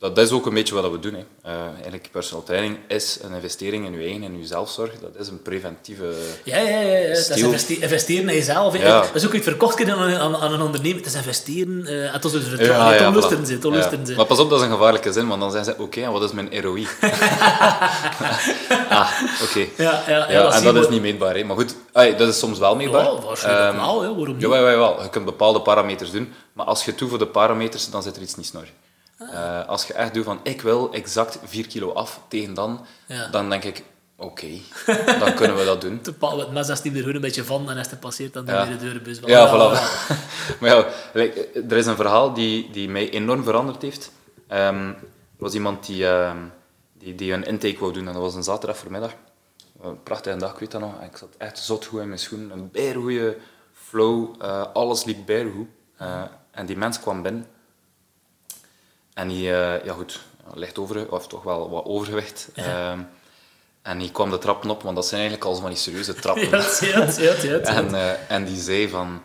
[0.00, 1.14] Dat is ook een beetje wat we doen.
[1.14, 1.24] Hè.
[1.46, 4.90] Uh, eigenlijk personal training is een investering in je eigen en je zelfzorg.
[5.00, 6.96] Dat is een preventieve Ja, ja, ja.
[6.96, 7.08] ja.
[7.08, 8.78] Dat is investeren in jezelf.
[8.78, 9.00] Ja.
[9.00, 10.96] Dat is ook iets verkocht aan, aan, aan een ondernemer.
[10.96, 11.92] Het is investeren.
[11.92, 14.16] Uh, het is dus het ja, ja, lusten zit, ja.
[14.16, 16.22] Maar pas op, dat is een gevaarlijke zin, want dan zeggen ze, oké, okay, wat
[16.22, 16.86] is mijn ROI?
[18.88, 19.10] ah,
[19.42, 19.66] oké.
[19.76, 21.34] Ja, ja, ja, en dat is niet meetbaar.
[21.34, 21.44] Hè.
[21.44, 23.04] Maar goed, ay, dat is soms wel meetbaar.
[23.04, 24.02] Ja, waarschijnlijk um, wel.
[24.02, 24.14] Hè.
[24.14, 24.40] Waarom niet?
[24.40, 27.90] Ja, ja, ja, Je kunt bepaalde parameters doen, maar als je toe voor de parameters,
[27.90, 28.66] dan zit er iets niet snor.
[29.22, 33.28] Uh, als je echt doet van ik wil exact 4 kilo af tegen dan, ja.
[33.28, 33.82] dan denk ik
[34.16, 34.62] oké, okay,
[35.18, 36.00] dan kunnen we dat doen.
[36.20, 38.64] Het mes die er gewoon een beetje van en als het passeert, dan ja.
[38.64, 39.18] doe je de deurbus.
[39.24, 39.80] Ja, voilà.
[40.60, 40.86] maar ja,
[41.68, 44.12] er is een verhaal die, die mij enorm veranderd heeft.
[44.50, 46.32] Um, er was iemand die, uh,
[46.98, 49.14] die, die een intake wou doen en dat was een zaterdag voormiddag.
[49.82, 51.02] Een prachtige dag, ik weet dat nog.
[51.02, 52.50] Ik zat echt zot goed in mijn schoenen.
[52.50, 53.36] Een bijgoeie
[53.72, 55.68] flow, uh, alles liep bijgoed.
[56.02, 57.46] Uh, en die mens kwam binnen
[59.18, 60.20] en die, uh, ja goed,
[60.54, 62.48] licht over, of toch wel wat overgewicht.
[62.54, 62.92] Ja.
[62.92, 63.08] Um,
[63.82, 66.48] en die kwam de trappen op, want dat zijn eigenlijk al van die serieuze trappen.
[66.50, 69.22] Ja, ja, ja, ja, en, uh, en die zei van...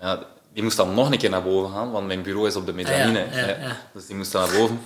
[0.00, 0.18] Ja,
[0.52, 2.72] die moest dan nog een keer naar boven gaan, want mijn bureau is op de
[2.72, 3.24] mezzanine.
[3.24, 4.80] Ah, ja, ja, Dus die moest dan naar boven.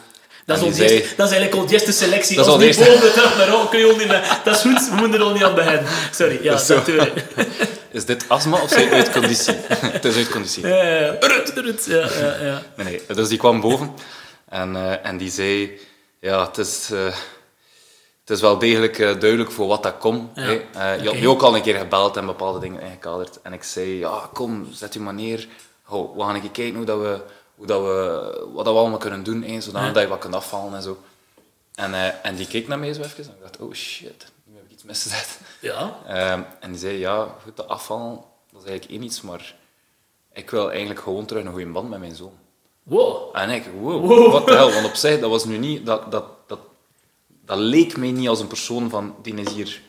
[0.47, 2.37] Dat is, zei, dat is eigenlijk al de eerste selectie.
[2.37, 2.85] Dat is al de eerste.
[2.85, 4.45] boven de trap naar rol, kun je niet.
[4.45, 5.85] Dat is goed, we moeten er al niet aan beginnen.
[6.13, 7.25] Sorry, ja, natuurlijk.
[7.99, 9.55] Is dit astma of zijn uit conditie?
[9.97, 10.67] het is uit conditie.
[10.67, 11.17] Ja, ja, ja.
[11.87, 12.63] ja, ja, ja.
[12.77, 13.17] Nee, nee.
[13.17, 13.95] Dus die kwam boven.
[14.49, 15.81] En, uh, en die zei,
[16.19, 17.05] ja, het is, uh,
[18.21, 20.31] het is wel degelijk uh, duidelijk voor wat dat komt.
[20.35, 20.51] Ja.
[20.51, 21.05] je okay.
[21.05, 23.43] had me ook al een keer gebeld en bepaalde dingen ingekaderd.
[23.43, 25.49] En ik zei, ja, kom, zet u maar neer.
[25.89, 27.21] We gaan even kijken hoe dat we,
[27.55, 29.93] hoe dat we, wat dat we allemaal kunnen doen, hè, zodat ja.
[29.93, 31.03] dat je wat kunt afvallen en zo.
[31.75, 34.65] En, en die keek naar mij zo even en ik dacht, oh shit, nu heb
[34.65, 35.41] ik iets misgezet.
[35.61, 35.99] Ja.
[36.07, 38.21] Ehm, en die zei, ja, goed, de afvallen,
[38.53, 39.55] dat is eigenlijk één iets, maar
[40.33, 42.39] ik wil eigenlijk gewoon terug een goede band met mijn zoon.
[42.89, 43.37] Wow.
[43.37, 44.73] En ik, wow, wat de hel.
[44.73, 45.87] Want op zich, dat was nu niet...
[45.87, 46.59] Dat, dat, dat,
[47.45, 49.17] dat leek mij niet als een persoon van...
[49.23, 49.81] Die is hier...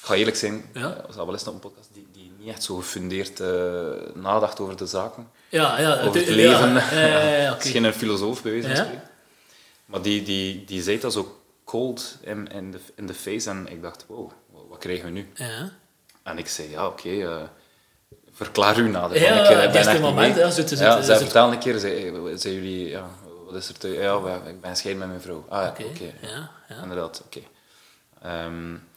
[0.00, 1.04] Ik ga eerlijk zijn, ja?
[1.06, 3.48] dat wel eens op een podcast, die, die niet echt zo gefundeerd uh,
[4.14, 5.30] nadacht over de zaken.
[5.48, 6.00] Ja, ja.
[6.00, 6.72] Over het leven.
[6.72, 6.92] Ja,
[7.36, 7.70] ja, okay.
[7.70, 9.08] geen filosoof, bij wijze van spreken.
[9.86, 13.50] Maar die, die, die zei dat zo cold in, in, de, in de face.
[13.50, 14.30] En ik dacht, wow,
[14.68, 15.28] wat krijgen we nu?
[15.34, 15.72] Ja.
[16.22, 17.08] En ik zei, ja, oké...
[17.08, 17.42] Okay, uh,
[18.44, 19.20] verklaar u nader.
[19.20, 20.36] Ja, ik ben echt moment.
[20.36, 23.08] Ja, zo ja, zij vertelde een keer, zei, zei jullie, ja,
[23.46, 23.88] wat is er te...
[23.88, 25.44] Ja, ik ben scheiden met mijn vrouw.
[25.48, 25.82] Ah ja, oké.
[25.82, 25.92] Okay.
[25.94, 26.30] Okay.
[26.30, 26.82] Ja, ja.
[26.82, 27.40] Inderdaad, oké.
[28.18, 28.44] Okay.
[28.46, 28.88] Um,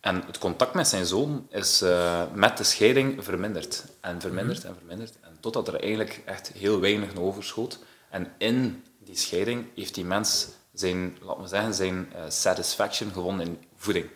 [0.00, 3.84] en het contact met zijn zoon is uh, met de scheiding verminderd.
[4.00, 4.70] En verminderd -hmm.
[4.70, 5.12] en verminderd.
[5.20, 7.78] En totdat er eigenlijk echt heel weinig overschoot.
[8.10, 13.46] En in die scheiding heeft die mens zijn, laten we zeggen, zijn uh, satisfaction gewonnen
[13.46, 14.06] in voeding.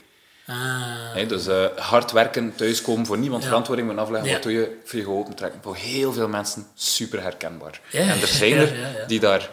[0.53, 1.29] Ah.
[1.29, 3.49] dus uh, hard werken, thuiskomen, voor niemand ja.
[3.49, 4.31] verantwoording moeten afleggen.
[4.31, 4.35] Ja.
[4.35, 4.79] Wat doe je?
[4.85, 5.61] Frigo opentrekken.
[5.63, 7.81] Voor heel veel mensen super herkenbaar.
[7.91, 8.01] Ja.
[8.01, 9.51] En er zijn er die daar,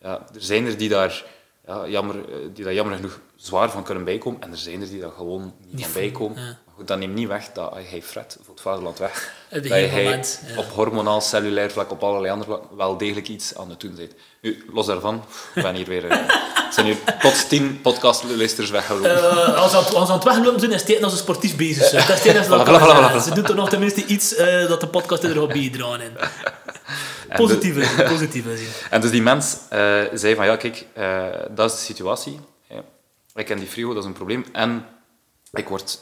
[0.00, 1.24] ja, er zijn er die daar,
[1.66, 4.40] ja, jammer, eh, die daar jammer genoeg zwaar van kunnen bijkomen.
[4.40, 6.58] En er zijn er die daar gewoon niet, niet van bijkomen.
[6.76, 9.32] Goed, dat neemt niet weg dat hij fret voor het vaderland weg.
[9.50, 13.70] Dat hij moment, op hormonaal, cellulair vlak, op allerlei andere vlak wel degelijk iets aan
[13.70, 14.12] het doen bent.
[14.40, 16.04] Nu, los daarvan, ik ben hier weer...
[16.72, 19.10] Zijn hier plots tien podcastluisters weggelopen.
[19.10, 22.06] Uh, als, ze aan het weggelopen zijn, is het als een sportief bezig zijn.
[22.06, 25.48] Dat is voilà, Ze doen toch nog tenminste iets uh, dat de podcast er gaat
[25.48, 26.16] bijdragen in.
[27.36, 28.68] Positieve, positieve zin.
[28.90, 30.86] En dus die mens uh, zei van, ja kijk,
[31.50, 32.40] dat is de situatie.
[33.34, 34.44] Ik ken die frigo, dat is een probleem.
[34.52, 34.86] En
[35.52, 35.98] ik word...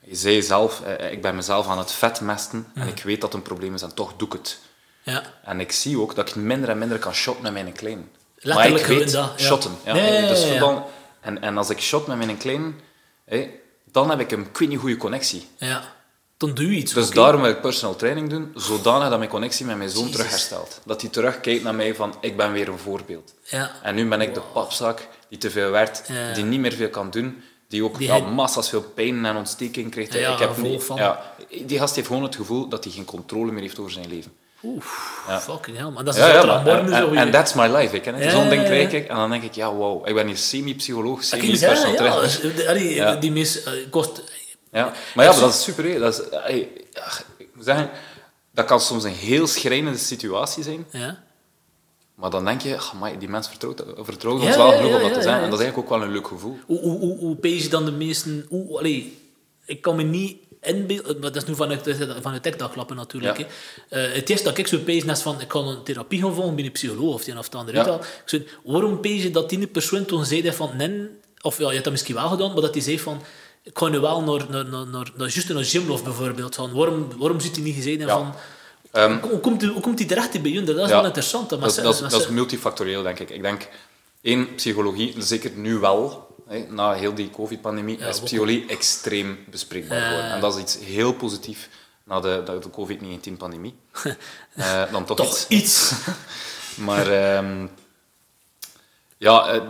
[0.00, 2.82] je zei zelf, ik ben mezelf aan het vetmesten mm.
[2.82, 4.58] en ik weet dat een probleem is en toch doe ik het.
[5.02, 5.22] Ja.
[5.44, 8.10] En ik zie ook dat ik minder en minder kan shotten met mijn klein.
[8.34, 9.44] Letterlijk maar ik weet dat, ja.
[9.44, 9.78] shotten.
[9.84, 9.92] Ja.
[9.92, 10.84] Nee, dus ja, dan,
[11.20, 12.80] en, en als ik shot met mijn klein,
[13.84, 15.48] dan heb ik een ik goede connectie.
[15.56, 15.82] Ja,
[16.36, 16.92] dan doe je iets.
[16.92, 17.22] Dus okay.
[17.22, 20.16] daarom wil ik personal training doen, zodanig dat mijn connectie met mijn zoon Jesus.
[20.16, 20.80] terug herstelt.
[20.84, 23.34] Dat hij terugkijkt naar mij van, ik ben weer een voorbeeld.
[23.42, 23.70] Ja.
[23.82, 27.10] En nu ben ik de papzak die te veel werkt, die niet meer veel kan
[27.10, 30.12] doen, die ook Die ja, hij- massa's veel pijn en ontsteking krijgt.
[30.12, 30.96] Ja, ik heb niet, van.
[30.96, 31.32] ja,
[31.64, 34.32] die gast heeft gewoon het gevoel dat hij geen controle meer heeft over zijn leven.
[34.62, 35.40] Oef, Ja.
[35.40, 35.88] fucking hell.
[35.90, 37.96] Maar dat is Ja, maar, en, zo en, that's my life.
[37.96, 38.04] Ik.
[38.04, 41.28] Ja, Zo'n ding krijg ik en dan denk ik, ja, wow, ik ben hier semi-psycholoog,
[41.28, 43.20] ging semi-personal trainer.
[43.20, 44.22] die mis, eh, kost...
[44.72, 45.98] Ja, maar ja, maar dat is super.
[46.00, 46.26] Dat, is,
[47.38, 47.90] ik moet zeggen,
[48.52, 51.22] dat kan soms een heel schrijnende situatie zijn, Ja.
[52.18, 55.22] Maar dan denk je, amai, die mens vertrouwt, vertrouwt Ja, ons wel genoeg om dat
[55.22, 55.40] te ja.
[55.42, 56.58] En dat is eigenlijk ook wel een leuk gevoel.
[56.66, 58.46] Hoe, hoe, hoe, hoe pees je dan de meesten...
[58.48, 59.18] Hoe, allee,
[59.64, 61.18] ik kan me niet inbeelden...
[61.20, 63.38] Maar dat is nu vanuit, vanuit TikTok-klappen natuurlijk.
[63.38, 63.46] Ja.
[63.88, 64.06] hè.
[64.06, 65.40] Eh, het eerste dat ik zo pees is van...
[65.40, 67.76] Ik kan een therapie gaan volgen bij een psycholoog of die een of de andere.
[67.76, 67.94] Ja.
[67.94, 70.70] Ik zei, waarom pees je dat die persoon toen zei van...
[70.76, 71.08] Nee,
[71.40, 73.22] of ja, je hebt dat misschien wel gedaan, maar dat hij zei van...
[73.62, 76.54] Ik ga nu wel naar, naar, naar, naar, naar juist naar Gymlof bijvoorbeeld.
[76.54, 78.08] Van, waarom, waarom zit hij niet gezegd Ja.
[78.08, 78.34] van...
[78.92, 80.74] Ehm, hoe, komt die, hoe komt die terecht bij jullie?
[80.74, 80.96] Dat is Ja.
[80.96, 81.48] wel interessant.
[81.50, 83.30] Dat dat, dat is multifactorieel, denk ik.
[83.30, 83.68] Ik denk,
[84.22, 90.00] Eén, psychologie, zeker nu wel, hè, na heel die covid-pandemie, Ja, is psychologie extreem bespreekbaar
[90.00, 90.30] geworden.
[90.30, 91.68] En dat is iets heel positiefs
[92.04, 93.74] na de, de, de covid-19-pandemie.
[94.54, 95.48] Eh, dan toch, Toch iets.
[95.48, 95.92] iets.
[96.74, 97.06] Maar
[99.18, 99.62] ja,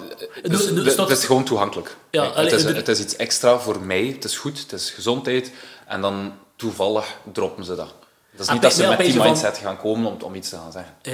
[0.42, 0.64] het, is,
[0.96, 1.96] het is gewoon toegankelijk.
[2.10, 4.04] Ja, allee, het, is, het is iets extra voor mij.
[4.04, 5.52] Het is goed, het is gezondheid.
[5.86, 7.94] En dan toevallig droppen ze dat.
[8.38, 10.48] Dat is Ah, niet dat ze met die van- mindset gaan komen om, om iets
[10.48, 10.92] te gaan zeggen.
[11.02, 11.12] Eh,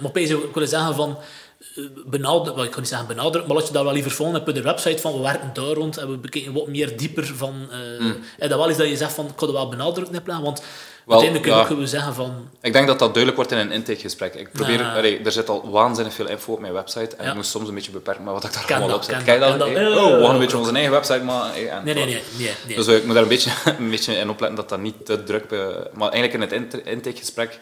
[0.00, 1.18] maar opeens, ik wil zeggen van
[1.76, 4.38] eh, benadrukken, wel, ik kan niet zeggen benadrukken, maar als je daar wel liever volgt
[4.38, 7.66] op de website van we werken daar rond en we bekijken wat meer dieper van
[7.70, 7.78] eh
[8.38, 9.72] en dat wel is dat je zegt van ik kan wel
[10.12, 10.62] in plaats want
[11.06, 11.86] Wel, uiteindelijk ja.
[11.86, 14.34] zeggen van Ik denk dat dat duidelijk wordt in een intakegesprek.
[14.34, 17.30] Ik probeer, allee, er zit al waanzinnig veel info op mijn website en Ja.
[17.30, 19.22] ik moest soms een beetje beperken met wat ik daar allemaal op zet.
[19.22, 19.68] Kijk dat, dat?
[19.68, 20.38] Hey, oh, we gaan een ja.
[20.38, 21.50] beetje onze eigen website maken.
[21.52, 22.76] hey, en nee nee nee nee, nee.
[22.76, 25.22] Dus eh, ik moet daar een beetje, een beetje in opletten dat dat niet te
[25.24, 25.48] druk...
[25.48, 27.58] be- Maar eigenlijk in het intakegesprek,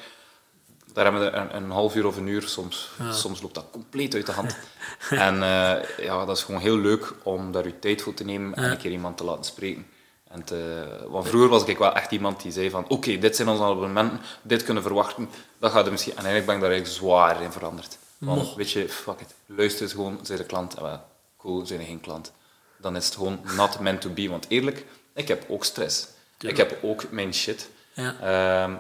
[0.93, 2.43] daar hebben we een, een half uur of een uur.
[2.43, 4.57] Soms, soms loopt dat compleet uit de hand.
[5.11, 8.55] en eh, ja, dat is gewoon heel leuk om daar je tijd voor te nemen
[8.55, 9.87] en een keer iemand te laten spreken.
[10.35, 13.49] En te, want vroeger was ik wel echt iemand die zei van oké, dit zijn
[13.49, 15.29] onze abonnementen, dit kunnen verwachten,
[15.59, 16.13] dat gaat er misschien...
[16.17, 17.99] En eigenlijk ben ik daar eigenlijk zwaar in veranderd.
[18.19, 21.01] Want weet je, fuck it, luister gewoon, zijn de klant, en wel,
[21.37, 22.33] cool, zijn er geen klant.
[22.77, 24.29] Dan is het gewoon not meant to be.
[24.29, 26.07] Want eerlijk, ik heb ook stress.
[26.39, 27.71] Ik heb ook mijn shit.
[27.93, 28.17] Ja.
[28.21, 28.75] Ehm,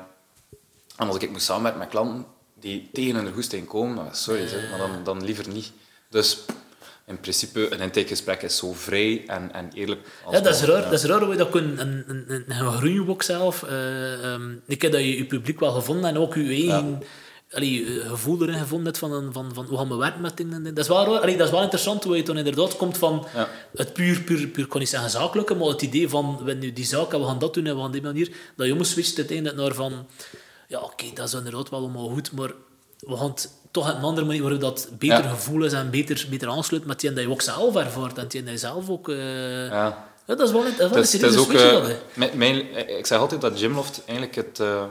[0.96, 4.78] en als ik moet samenwerken met klanten die tegen hun goesting komen, sorry, zeg, maar
[4.78, 5.72] dan, dan liever niet.
[6.08, 6.38] Dus
[7.06, 10.00] in principe, een intakegesprek is zo vrij en, en eerlijk.
[10.24, 13.08] als Ja, dat is raar, dat is raar hoe je dat kunt een, een, een,
[13.08, 13.62] ook zelf.
[13.62, 17.02] Ehm, ik heb dat je je publiek wel gevonden en ook je eigen
[17.54, 20.64] allee, gevoel erin gevonden hebt van, van, van hoe gaan we werken met dingen.
[20.64, 23.48] Dat is wel allee, dat is wel interessant hoe je dan inderdaad komt van Ja.
[23.74, 26.84] het puur, puur, puur, kan niet zeggen zakelijke, maar het idee van we nu die
[26.84, 29.56] zaak en we gaan dat doen en we gaan die manier, dat je omswitcht uiteindelijk
[29.56, 30.06] naar van
[30.68, 32.52] ja oké, dat is inderdaad wel allemaal goed, maar
[32.98, 35.28] we gaan het toch op een andere manier waarop dat beter Ja.
[35.28, 38.42] gevoel is en beter, beter aansluit met die dat je ook zelf ervaart en die
[38.42, 39.08] dat je zelf ook...
[39.08, 40.06] eh, Ja.
[40.26, 41.96] ja, dat is wel, dat is een is ook, eh, dat, hè.
[42.14, 44.84] mijn, mijn- ik zeg altijd dat Gymloft eigenlijk het, eh,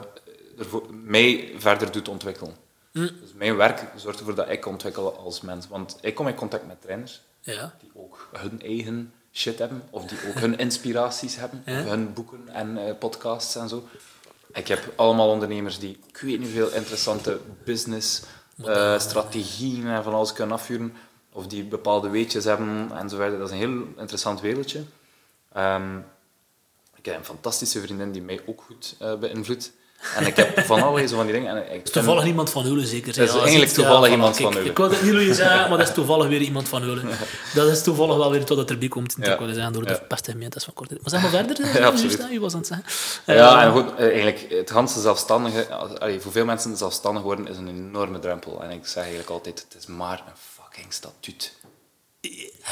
[0.57, 2.55] ervoor, mij verder doet ontwikkelen.
[2.91, 2.99] Hm.
[2.99, 5.67] Dus mijn werk zorgt ervoor dat ik ontwikkel als mens.
[5.67, 7.75] Want ik kom in contact met trainers Ja.
[7.81, 12.47] die ook hun eigen shit hebben, of die ook hun inspiraties hebben, of hun boeken
[12.47, 13.87] en eh, podcasts en zo.
[14.53, 18.21] Ik heb allemaal ondernemers die, ik weet niet veel, interessante business
[18.57, 20.93] eh, strategieën en van alles kunnen afvuren,
[21.31, 23.07] of die bepaalde weetjes hebben en.
[23.07, 24.83] Dat is een heel interessant wereldje.
[25.53, 25.97] Ehm,
[26.95, 29.71] ik heb een fantastische vriendin die mij ook goed eh, beïnvloedt.
[30.15, 31.49] En ik heb van zo van die dingen.
[31.55, 33.13] En ik vind- Toevallig iemand van Hulen, zeker.
[33.15, 34.69] Dat is Ja, eigenlijk toevallig iemand van Hulen.
[34.69, 37.09] Ik wou het niet je zei, maar dat is toevallig weer iemand van Hulen.
[37.53, 39.15] Dat is toevallig wel weer totdat erbij komt.
[39.19, 39.31] Ja.
[39.33, 39.99] Ik zeggen, door de
[40.31, 41.01] gemeentes van Kortrijk.
[41.01, 42.25] Maar zeg maar verder, eh, Ja, absoluut.
[42.31, 42.85] u was aan het zeggen.
[43.25, 45.67] Ja, Eh, en goed, eh, eigenlijk, het ganse zelfstandige,
[45.99, 48.63] allee, voor veel mensen zelfstandig worden is een enorme drempel.
[48.63, 50.33] En ik zeg eigenlijk altijd, het is maar een
[50.63, 51.53] fucking statuut.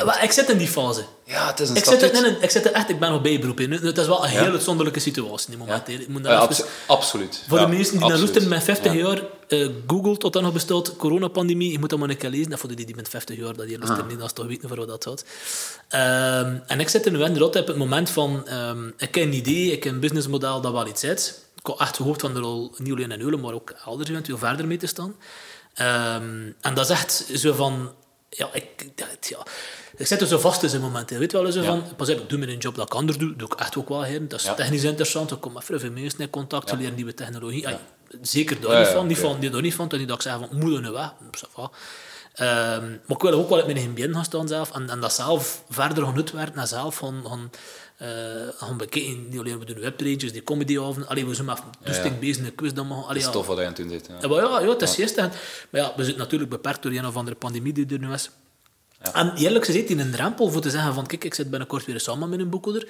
[0.06, 1.04] Maar ik zit in die fase.
[1.26, 3.12] Ja, het is een Ik zit, er, nee, nee, ik zit er echt, ik ben
[3.12, 3.72] nog bijberoep in.
[3.72, 4.42] Het is wel een Ja.
[4.44, 5.88] heel uitzonderlijke situatie in het moment.
[5.88, 5.94] hè.
[5.94, 7.44] Ik moet Ja, even- absoluut.
[7.48, 8.98] Voor de mensen die naar luisteren met 50 Ja.
[9.00, 12.52] jaar, eh, Google tot dan nog bestaat, coronapandemie, je moet dat maar een keer lezen.
[12.52, 14.68] En voor die die met 50 jaar, dat hier luisteren, niet, dat is toch weten
[14.70, 15.24] voor wat dat gaat.
[15.88, 19.34] Ehm, en ik zit er nu inderdaad op het moment van, ehm, ik heb een
[19.34, 21.34] idee, ik heb een businessmodel dat wel iets is.
[21.56, 24.38] Ik had echt gehoopt van er al niet alleen in Eulen, maar ook elders eventueel
[24.38, 25.16] verder mee te staan.
[25.74, 27.92] Ehm, en dat is echt zo van,
[28.38, 28.66] ja, ik,
[28.96, 29.38] dat- ja,
[29.96, 31.10] ik zit er zo vast in zo'n moment.
[31.10, 31.18] hè.
[31.18, 31.66] Weet wel, zo Ja.
[31.66, 33.90] van, pas op, ik doe mijn job dat ik anders doe, doe ik echt ook
[33.90, 34.28] wel heen.
[34.28, 34.54] Dat is Ja.
[34.54, 36.76] technisch interessant, ik kom met veel mensen in contact, Ja.
[36.76, 37.68] leren nieuwe technologie.
[38.22, 39.28] Zeker daar niet van, niet oké.
[39.28, 41.14] van, die daar niet van, toen ik zeg van, moet er nu weg,
[41.54, 41.72] va.
[42.34, 43.78] Ehm, maar ik wil ook wel uit mijn
[44.14, 47.91] gaan staan zelf, en, en dat zelf verder gaan uitwerken en zelf gaan, gaan, eh,
[48.56, 49.30] gaan bekijken.
[49.30, 51.48] Niet alleen, we doen webpages, die comedyavonden, allee, we zijn
[51.84, 52.20] toesting ja.
[52.20, 54.08] bezig, een quiz dan Allee, is tof wat het doen zit.
[54.08, 54.18] Ja.
[54.22, 55.16] Ja, maar ja, ja, het is juist.
[55.16, 55.32] Maar
[55.70, 58.30] ja, we zitten natuurlijk beperkt door een of andere pandemie die er nu is.
[59.04, 59.14] Ja.
[59.14, 62.00] En eerlijk gezegd, in een drempel voor te zeggen van kijk, ik zit binnenkort weer
[62.00, 62.88] samen met een boekhouder.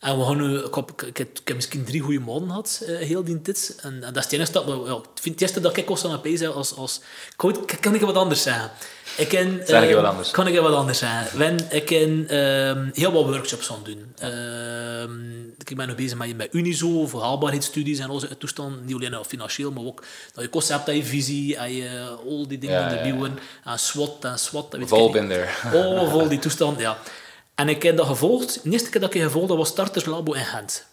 [0.00, 2.82] En we gaan nu, ik, heb, ik, heb, ik heb misschien drie goede maanden gehad,
[2.86, 3.78] eh, heel die tijd.
[3.82, 5.86] En, en dat is het enige dat, maar ja, ik vind het eerste dat ik
[5.86, 7.00] kost aan zei als, als
[7.38, 8.70] ik ik- kan ik wat anders zeggen?
[9.16, 10.30] Ik ken, Zeg een keer eh, wat anders.
[10.30, 11.38] Kan ik wat anders zeggen?
[11.38, 14.12] Wen, ik ken ehm, heel wat workshops gaan doen.
[14.18, 18.86] Ehm, ik ben nog bezig met, met Unizo, voor haalbaarheidsstudies en al zo'n toestand.
[18.86, 20.02] Niet alleen financieel, maar ook
[20.34, 22.96] dat je concept, dat je visie, en je al die dingen Ja, ja, ja.
[22.98, 23.38] onderbouwen.
[23.64, 24.70] En SWOT en SWOT.
[24.70, 25.28] dat weet Vol ik niet.
[25.28, 25.86] been there.
[25.88, 26.98] Oh, vol die toestand, ja.
[27.60, 28.62] En ik heb dat gevolgd.
[28.62, 30.86] De eerste keer dat ik gevolgd dat was Starterslabo in Gent.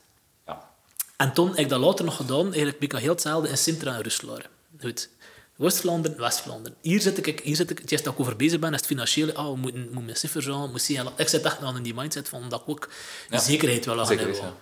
[0.45, 0.69] Ja.
[1.17, 3.95] En toen heb ik dat later nog gedaan, eigenlijk ben ik heel hetzelfde in Sintra
[3.95, 4.49] en Ruslaar.
[4.81, 5.09] Goed.
[5.55, 6.77] West-Vlaanderen, West-Vlaanderen.
[6.81, 9.33] Hier zit ik, hier zit ik, het dat ik over bezig ben, is het financiële.
[9.33, 11.07] Ah, we moeten, moeten met cijfers aan, we moeten zien.
[11.15, 12.89] Ik zit echt aan in die mindset van dat ik ook
[13.29, 13.39] Ja.
[13.39, 14.35] zekerheid wil gaan hebben.
[14.35, 14.53] ja.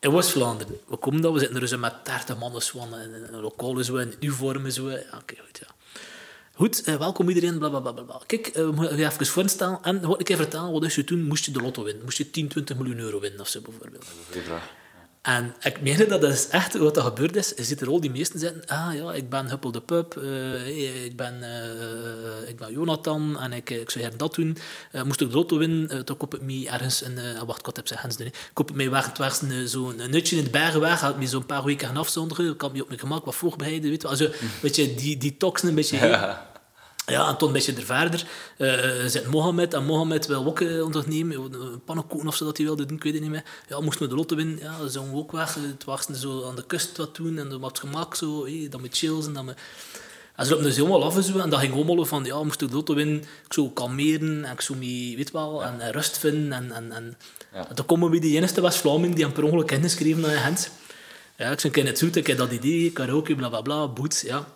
[0.00, 2.92] In West-Vlaanderen, we komen daar, we zitten er zo met 30 mannen zo in
[3.32, 4.00] een lokaal zo.
[4.00, 4.08] Ja,
[5.20, 5.66] oké, goed, ja.
[6.58, 8.20] Goed, eh, welkom iedereen, bla bla bla bla.
[8.26, 9.78] Kijk, eh, we moeten even voorstellen.
[9.82, 11.22] En een keer vertellen, wat is je toen?
[11.22, 12.04] Moest je de lotto winnen?
[12.04, 14.06] Moest je 10, 20 miljoen euro winnen of zo bijvoorbeeld?
[15.22, 17.52] En ik meen dat dat is echt wat er gebeurd is.
[17.56, 18.66] Je ziet er al die meesten zitten.
[18.66, 20.16] Ah ja, ik ben Huppel de Pub.
[20.16, 23.40] eh, ik, ben, eh, ik ben Jonathan.
[23.40, 24.56] En ik, ik zou hier dat doen.
[24.92, 27.46] Eh, moest ik de lotto winnen, dan koop ik me ergens een...
[27.46, 28.26] wacht, ik het zeggen.
[28.26, 31.00] Ik koop ik mij weg, het was een, zo'n nutje in de bergen weg.
[31.00, 32.52] Had me zo'n paar weken gaan afzonderen.
[32.52, 33.90] Ik had me op mijn gemak wat voorbereiden.
[33.90, 34.08] Weet je.
[34.08, 34.28] Also,
[34.62, 35.96] weet je, die, die toxen een beetje...
[35.96, 36.56] Ja.
[37.08, 39.74] Ja, en toen een beetje er verder eh, zit Mohammed.
[39.74, 41.36] En Mohammed wil ook eh, ondernemen.
[41.52, 43.44] Een pannenkoeken of zo dat hij wilde doen, ik weet het niet meer.
[43.68, 44.58] Ja, moesten we de lotto winnen.
[44.58, 45.54] Ja, dan zouden we ook weg.
[45.54, 47.38] Het was zo aan de kust wat doen.
[47.38, 48.44] En dan wat gemak zo.
[48.44, 49.58] Hey, dan met chills en dan met...
[50.36, 51.38] En ze lopen dus helemaal af en zo.
[51.38, 53.16] En dat ging allemaal van, ja, moest ik de lotto winnen.
[53.16, 56.52] Ik zou kalmeren en ik zou me, weet wel, en, en rust vinden.
[56.52, 57.16] En, en, en,
[57.52, 57.68] Ja.
[57.68, 60.70] en toen komen we die enige West-Vlaming die hem per ongeluk ingeschreven naar Gent.
[61.36, 64.20] Ja, ik zei, ken het zoet, ik heb dat idee, karaoke, bla bla bla, boots,
[64.20, 64.46] ja.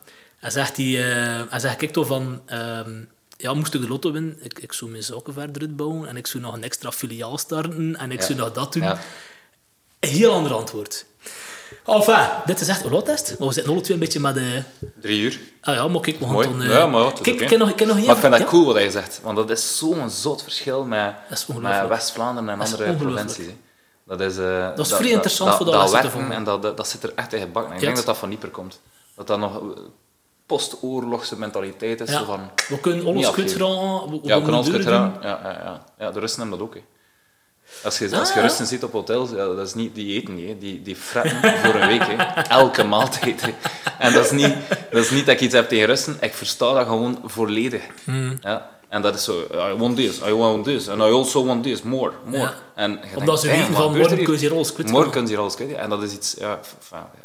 [0.43, 2.91] En zegt hij, eh, en zegt ik toch van, ehm,
[3.37, 6.27] ja, moest ik de lotto winnen, ik, ik zou mijn zaken verder uitbouwen en ik
[6.27, 8.27] zou nog een extra filiaal starten en ik Ja.
[8.27, 8.83] zou nog dat doen.
[8.83, 8.99] Ja.
[10.01, 11.05] Een heel ander antwoord.
[11.87, 14.63] Enfin, dit is echt een lottest, maar we zitten alle twee een beetje met de...
[15.01, 15.41] Drie uur.
[15.61, 16.49] Ah ja, maar kijk, we gaan Mooi.
[16.49, 16.63] dan...
[16.63, 17.95] eh, Ja, maar dat kijk, ik nog, ik nog.
[18.07, 18.47] Maar ik vind dat ja?
[18.47, 22.59] cool wat hij zegt, want dat is zo'n zot verschil met, Dat met West-Vlaanderen en
[22.59, 23.47] Dat andere provincies.
[23.47, 23.57] hè.
[24.07, 26.77] Dat is, eh, Dat is vrij interessant voor de dat, lessen te en dat, dat,
[26.77, 27.75] dat zit er echt in gebakken.
[27.75, 28.81] Ik denk dat dat van Nieper komt.
[29.17, 29.67] Dat dat nog eh,
[30.53, 32.11] post-oorlogse mentaliteit is.
[32.11, 32.25] Ja.
[32.25, 35.19] Van, We kunnen alles kut we, we ja, gaan kan alles gedaan.
[35.23, 35.85] Ja, ja, ja.
[35.99, 36.75] ja, de Russen hebben dat ook.
[36.75, 36.83] Hè.
[37.85, 38.41] Als je, als je Ah.
[38.43, 40.49] Russen ziet op hotels, ja, dat is niet, die eten niet.
[40.49, 40.59] Hè.
[40.59, 42.07] Die, die fretten voor een week.
[42.07, 42.43] Hè.
[42.43, 43.43] Elke maaltijd.
[43.43, 43.55] Hè.
[43.99, 44.55] En dat is, niet,
[44.91, 46.17] dat is niet dat ik iets heb tegen Russen.
[46.21, 47.83] Ik versta dat gewoon volledig.
[48.05, 48.39] Hmm.
[48.41, 48.71] Ja.
[48.93, 51.83] En dat is zo, I want this, I want this, and I also want this,
[51.83, 52.39] more, more.
[52.39, 52.55] Ja.
[52.75, 55.35] En Omdat ze weten van morgen er kun je hier alles kwijt Morgen kunnen ze
[55.35, 55.73] hier alles kwijt.
[55.73, 56.61] En dat is iets, ja,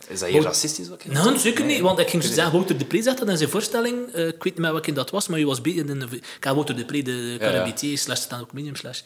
[0.07, 0.89] is dat hier racistisch?
[0.89, 1.79] Wat ik Nee, zeker niet.
[1.79, 4.13] Want ik ging zo zeggen, Wouter de Pre zegt dat in zijn voorstelling.
[4.13, 6.07] eh, ik weet niet welke dat was, maar je was beter in de...
[6.15, 7.37] Ik had Wouter de Pre, de ja.
[7.37, 9.01] carabitier slash stand-up comedian slash...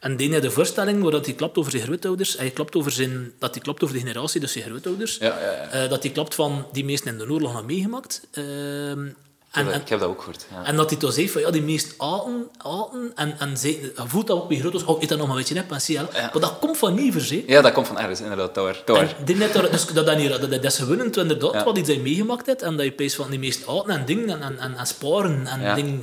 [0.00, 2.36] En die had de voorstelling waar dat hij klapt over zijn grootouders.
[2.38, 5.16] Hij klapt over zijn, dat hij klapt over de generatie, dus zijn grootouders.
[5.16, 5.68] Ja, ja, ja.
[5.68, 8.26] Eh, dat hij klapt van die meesten in de oorlog nog meegemaakt.
[8.30, 9.06] Ehm,
[9.54, 10.46] en, ik heb dat ook gehoord.
[10.50, 10.64] Ja.
[10.64, 14.26] en dat hij toch zei van, ja, die meest aten, aten en, en je voelt
[14.26, 16.06] dat ook bij grootouders, oh, eet dat nog maar een beetje nep en zie je,
[16.12, 16.30] Ja.
[16.32, 17.44] Maar dat komt van Nievers, hè.
[17.46, 18.56] ja, dat komt van ergens, inderdaad.
[18.56, 18.82] Waar.
[18.86, 21.64] En die net dus dat, dat, dat, dat is gewonnen inderdaad, Ja.
[21.64, 24.42] wat je meegemaakt hebt, en dat je pees van die meest oud en dingen en,
[24.42, 25.74] en, en, en sparen en Ja.
[25.74, 26.00] dingen.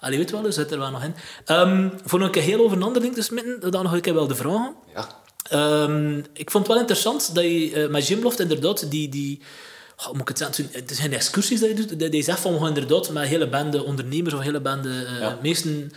[0.00, 1.14] Allee, weet wel, er zit er wel nog in.
[1.44, 4.14] Ehm voor een keer heel over een ander ding te smitten, dan nog een keer
[4.14, 4.74] wel de vragen.
[4.94, 5.06] Ja.
[5.48, 9.08] Ehm, ik vond het wel interessant dat je eh, met Jimloft inderdaad die...
[9.08, 9.40] die
[10.12, 10.68] moet ik het zeggen?
[10.72, 12.12] Het zijn excursies dat je doet.
[12.14, 15.04] Je zegt van we gaan inderdaad met een hele bende ondernemers of een hele bende
[15.04, 15.38] eh Ja.
[15.42, 15.92] meesten...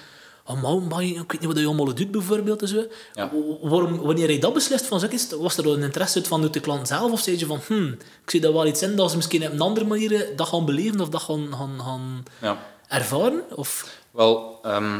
[0.47, 2.61] Oh, mountainbiken, ik weet niet wat je allemaal doet bijvoorbeeld.
[2.61, 2.85] En zo.
[3.13, 3.31] Ja.
[3.61, 5.01] Waarom, wanneer je dat beslist, van,
[5.39, 7.11] was er een interesse uit van de klant zelf?
[7.11, 7.87] Of zei je van, hmm,
[8.23, 10.47] ik zie daar wel iets in dat ze misschien op een andere manier eh, dat
[10.47, 12.57] gaan beleven of dat gaan, gaan, gaan ja.
[12.87, 13.43] ervaren?
[13.55, 14.99] Of, Wel, ehm,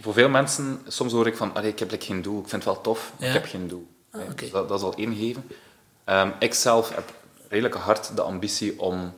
[0.00, 2.72] voor veel mensen, soms hoor ik van, ik heb like, geen doel, ik vind het
[2.72, 3.26] wel tof, Ja.
[3.26, 3.86] ik heb geen doel.
[4.10, 5.44] Ah, dus dat, dat is al één gegeven.
[6.04, 7.12] Ehm, ik zelf heb
[7.48, 9.14] redelijk hard de ambitie om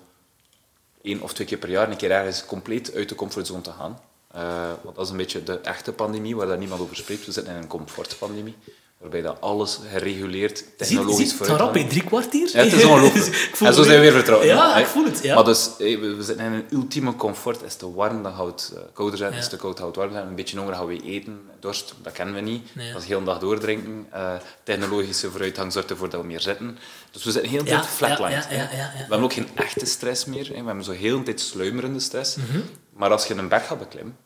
[1.03, 4.01] één of twee keer per jaar een keer ergens compleet uit de comfortzone te gaan.
[4.31, 7.27] Eh, want dat is een beetje de echte pandemie, waar daar niemand over spreekt.
[7.27, 8.57] We zitten in een comfortpandemie,
[8.99, 12.51] waarbij dat alles gereguleerd, technologisch zie, het rap in drie kwartier?
[12.53, 13.51] Ja, het is ongelooflijk.
[13.61, 14.45] En zo zijn we weer vertrouwd.
[14.45, 15.23] Ja, ik voel het.
[15.23, 15.35] Ja.
[15.35, 17.63] Maar dus, hé, we, we zitten in een ultieme comfort.
[17.63, 19.33] Is te warm, dan gaat het eh, kouder zijn.
[19.33, 19.39] Ja.
[19.39, 20.27] Is te koud, gaat het warm zijn.
[20.27, 21.41] Een beetje honger gaan we eten.
[21.61, 22.75] Dorst, dat kennen we niet.
[22.75, 22.93] Nee.
[22.93, 24.07] Dat is heel de dag doordrinken.
[24.11, 24.33] Eh,
[24.63, 26.79] technologische vooruitgang zorgt ervoor dat we meer zitten.
[27.11, 28.49] Dus we zitten heel de Ja, tijd flatlined.
[28.49, 28.57] We
[28.99, 30.47] hebben ook geen echte stress meer.
[30.47, 30.61] Hè.
[30.61, 32.37] We hebben zo heel de tijd sluimerende stress.
[32.37, 32.61] Mhm.
[32.93, 34.17] Maar als je een berg gaat beklimmen,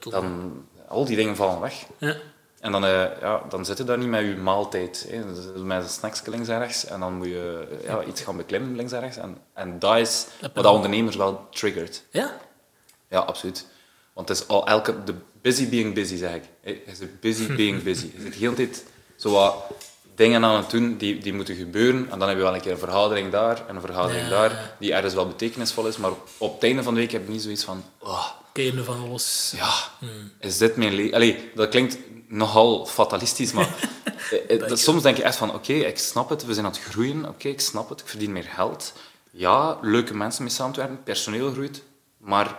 [0.00, 0.52] dan
[0.88, 1.86] al die dingen vallen weg.
[2.60, 5.06] En dan, eh, ja, dan zit je daar niet met je maaltijd.
[5.10, 5.24] Hè.
[5.62, 6.84] Met een snackje links en rechts.
[6.84, 9.16] En dan moet je eh, ja, iets gaan beklimmen links en rechts.
[9.16, 12.02] En, en dat is wat dat ondernemers wel triggert.
[12.10, 12.36] ja?
[13.10, 13.66] Ja, absoluut.
[14.12, 15.04] Want het is al elke...
[15.04, 16.42] De busy being busy, zeg ik.
[16.62, 18.10] Je zit busy being busy.
[18.16, 18.84] Je zit de hele tijd
[19.16, 19.54] zo wat
[20.14, 22.10] dingen aan het doen die, die moeten gebeuren.
[22.10, 24.30] En dan heb je wel een keer een vergadering daar en een vergadering Ja.
[24.30, 25.96] daar, die ergens wel betekenisvol is.
[25.96, 27.84] Maar op het einde van de week heb je niet zoiets van...
[27.98, 28.26] Oh,
[28.84, 29.52] van alles.
[29.56, 29.72] ja,
[30.40, 31.14] is dit mijn leven?
[31.14, 31.98] Allee, dat klinkt
[32.28, 33.68] nogal fatalistisch, maar
[34.48, 36.80] eh, eh, soms denk je echt van, oké, ik snap het, we zijn aan het
[36.80, 38.92] groeien, oké, ik snap het, ik verdien meer geld.
[39.30, 41.82] Ja, leuke mensen mee samen te werken, personeel groeit,
[42.16, 42.56] maar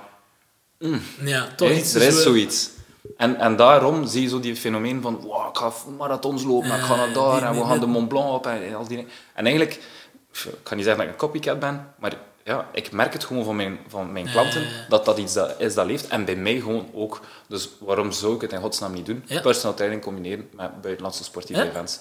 [1.24, 2.70] Ja, toch iets er is zo- zoiets.
[3.18, 6.82] En, en daarom zie je zo die fenomeen van, wow, ik ga marathons lopen, ik
[6.82, 9.12] ga naar daar en we gaan de Mont Blanc op en, en al die dingen.
[9.34, 9.76] En eigenlijk,
[10.32, 12.14] ik ga niet zeggen dat ik een copycat ben, maar
[12.44, 15.74] ja, ik merk het gewoon van mijn, van mijn klanten, dat dat iets dat is
[15.74, 16.08] dat leeft.
[16.08, 17.20] En bij mij gewoon ook.
[17.48, 19.24] Dus waarom zou ik het in godsnaam niet doen?
[19.26, 19.42] Ja.
[19.42, 22.00] Personal training combineren met buitenlandse sportieve events.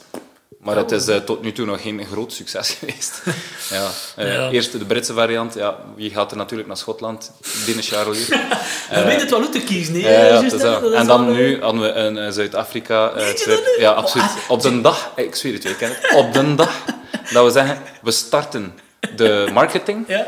[0.61, 3.23] Maar het is eh, tot nu toe nog geen groot succes geweest.
[3.71, 3.89] ja.
[4.17, 4.51] eh, Ja.
[4.51, 5.55] Eerst de Britse variant.
[5.55, 7.33] Ja, wie gaat er natuurlijk naar Schotland?
[7.67, 8.27] Binnen Charlie.
[8.93, 9.99] Dan weet het wel hoe te kiezen?
[9.99, 10.51] Ja, dat.
[10.51, 13.79] Dat is En dan wel, eh, nu hadden we een eh, Zuid-Afrika eh?
[13.79, 14.25] Ja, absoluut.
[14.25, 16.15] Oh, Op de dag, eh, ik zweer het je, ik ken het.
[16.15, 16.85] Op de dag
[17.33, 18.79] dat we zeggen, we starten
[19.17, 20.27] de marketing, Ja,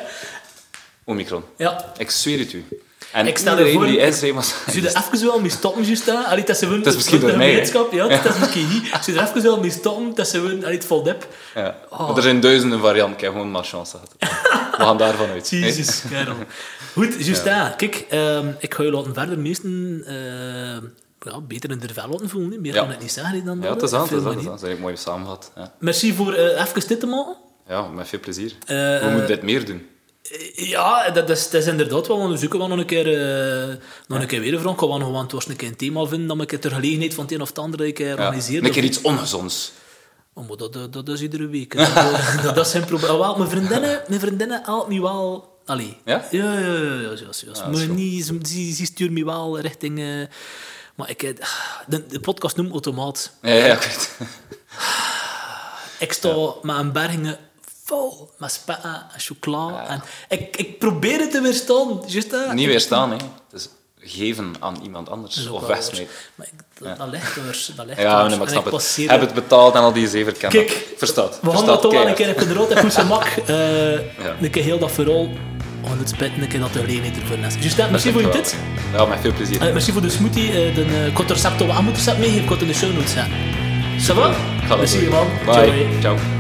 [1.04, 1.44] Omicron.
[1.56, 1.92] ja.
[1.96, 2.64] Ik zweer het u.
[3.12, 4.48] En Ik stel iedereen ervoor- die inschreef was...
[4.66, 6.12] Zou je er even wel mee stoppen, juist hè?
[6.14, 6.78] Allee, dat ze gewoon...
[6.78, 7.52] Het is misschien door mij,
[7.90, 8.86] Ja, het is misschien niet.
[8.88, 10.64] Zou je er even wel mee stoppen, dat ze gewoon...
[10.64, 11.26] Allee, het valt op.
[11.54, 11.76] Ja.
[11.90, 12.16] Oh.
[12.16, 14.14] Er zijn duizenden varianten, ik heb gewoon maar chance gehad.
[14.76, 15.50] We gaan daarvan uit.
[15.50, 16.34] Jezus, kerel.
[16.92, 17.76] Goed, juist daar.
[17.76, 20.02] Kijk, ehm, ik ga je laten verder meesten...
[20.06, 22.60] eh, ja, beter in de vel laten voelen.
[22.60, 22.80] Meer Ja.
[22.82, 23.80] kan ik niet zeggen dan Ja, dat.
[23.80, 24.44] het is aan, het is aan, is.
[24.44, 25.52] Dat is mooi samengevat.
[25.56, 25.72] Ja.
[25.78, 27.36] Merci voor eh, even dit te maken.
[27.70, 28.52] Ja, met veel plezier.
[28.60, 29.86] Eh, we eh, moeten dit meer doen.
[30.54, 32.30] Ja, dat is, dat is inderdaad wel.
[32.30, 33.06] We zoeken wel nog een keer,
[33.68, 33.74] eh,
[34.06, 34.72] nog een keer weer een vraag.
[34.72, 37.24] Ik ga gewoon het een keer een thema vinden dat ik het ter gelegenheid van
[37.24, 38.12] het een of het andere een keer Ja.
[38.12, 38.64] organiseer.
[38.64, 39.72] Een keer iets ongezonds.
[40.34, 41.76] Oh, maar dat, dat, dat is iedere week.
[42.42, 43.10] dat, dat, zijn probleem.
[43.10, 45.48] Ah, wel, mijn vriendinnen, mijn vriendinnen helpt me wel...
[45.64, 45.96] Allee.
[46.04, 46.24] Ja?
[46.30, 46.74] Ja, ja, ja.
[46.74, 47.52] ja, ja, ja, ja.
[47.52, 49.98] dat Maar niet, ze, ze, stuurt me wel richting...
[49.98, 50.26] eh,
[50.94, 51.22] maar ik...
[51.22, 51.34] eh,
[51.86, 53.32] De, de podcast noemt Automaat.
[53.42, 54.10] Ja, ja, ik weet.
[55.98, 57.38] Ik sta met een bergingen
[57.90, 59.86] vol met spetten en chocola.
[59.88, 60.02] En
[60.38, 62.02] ik, ik probeer het te weerstaan.
[62.06, 62.52] Juist, hè.
[62.54, 63.16] Niet Ik- weerstaan, hè.
[63.50, 63.68] Het is
[64.02, 65.34] geven aan iemand anders.
[65.34, 65.78] Dat Of waar.
[66.34, 67.42] Maar ik, dat, dat ligt er.
[67.76, 68.72] Dat ligt Ja, nee, maar ik snap het.
[68.72, 70.50] passeer Heb dat- het betaald en al die zeven dat.
[70.50, 71.38] Kijk, Verstaat.
[71.42, 73.24] We gaan dat toch wel een keer op de rood en goed gemak.
[73.46, 74.00] eh Ja.
[74.40, 75.28] Een keer heel dat verhaal.
[75.90, 77.54] aan het spitten, een keer dat de gelegenheid ervoor is.
[77.60, 78.56] Just dat, merci voor je dit.
[78.92, 79.60] Ja, met veel plezier.
[79.66, 80.48] Eh, merci voor de smoothie.
[80.48, 82.44] eh, de, eh, ik het recept al aan moeten zetten meegeven.
[82.44, 83.32] Ik het in de show notes zetten.
[84.00, 84.30] Ça va?
[84.62, 85.26] Ik dat Merci, man.
[85.46, 85.86] Bye.
[86.00, 86.39] Ciao.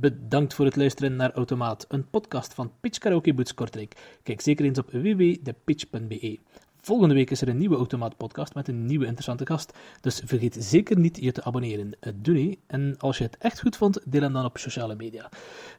[0.00, 4.18] Bedankt voor het luisteren naar Automaat, een podcast van Pitch Karaoke Boots Kortrijk.
[4.22, 6.38] Kijk zeker eens op www.depitch.be.
[6.80, 9.72] Volgende week is er een nieuwe Automaat podcast met een nieuwe interessante gast.
[10.00, 11.92] Dus vergeet zeker niet je te abonneren.
[12.00, 12.58] Eh, Doe niet.
[12.66, 15.28] En als je het echt goed vond, deel hem dan op sociale media.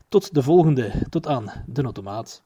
[0.09, 0.91] Tot de volgende.
[1.09, 2.43] Tot aan de Automaat.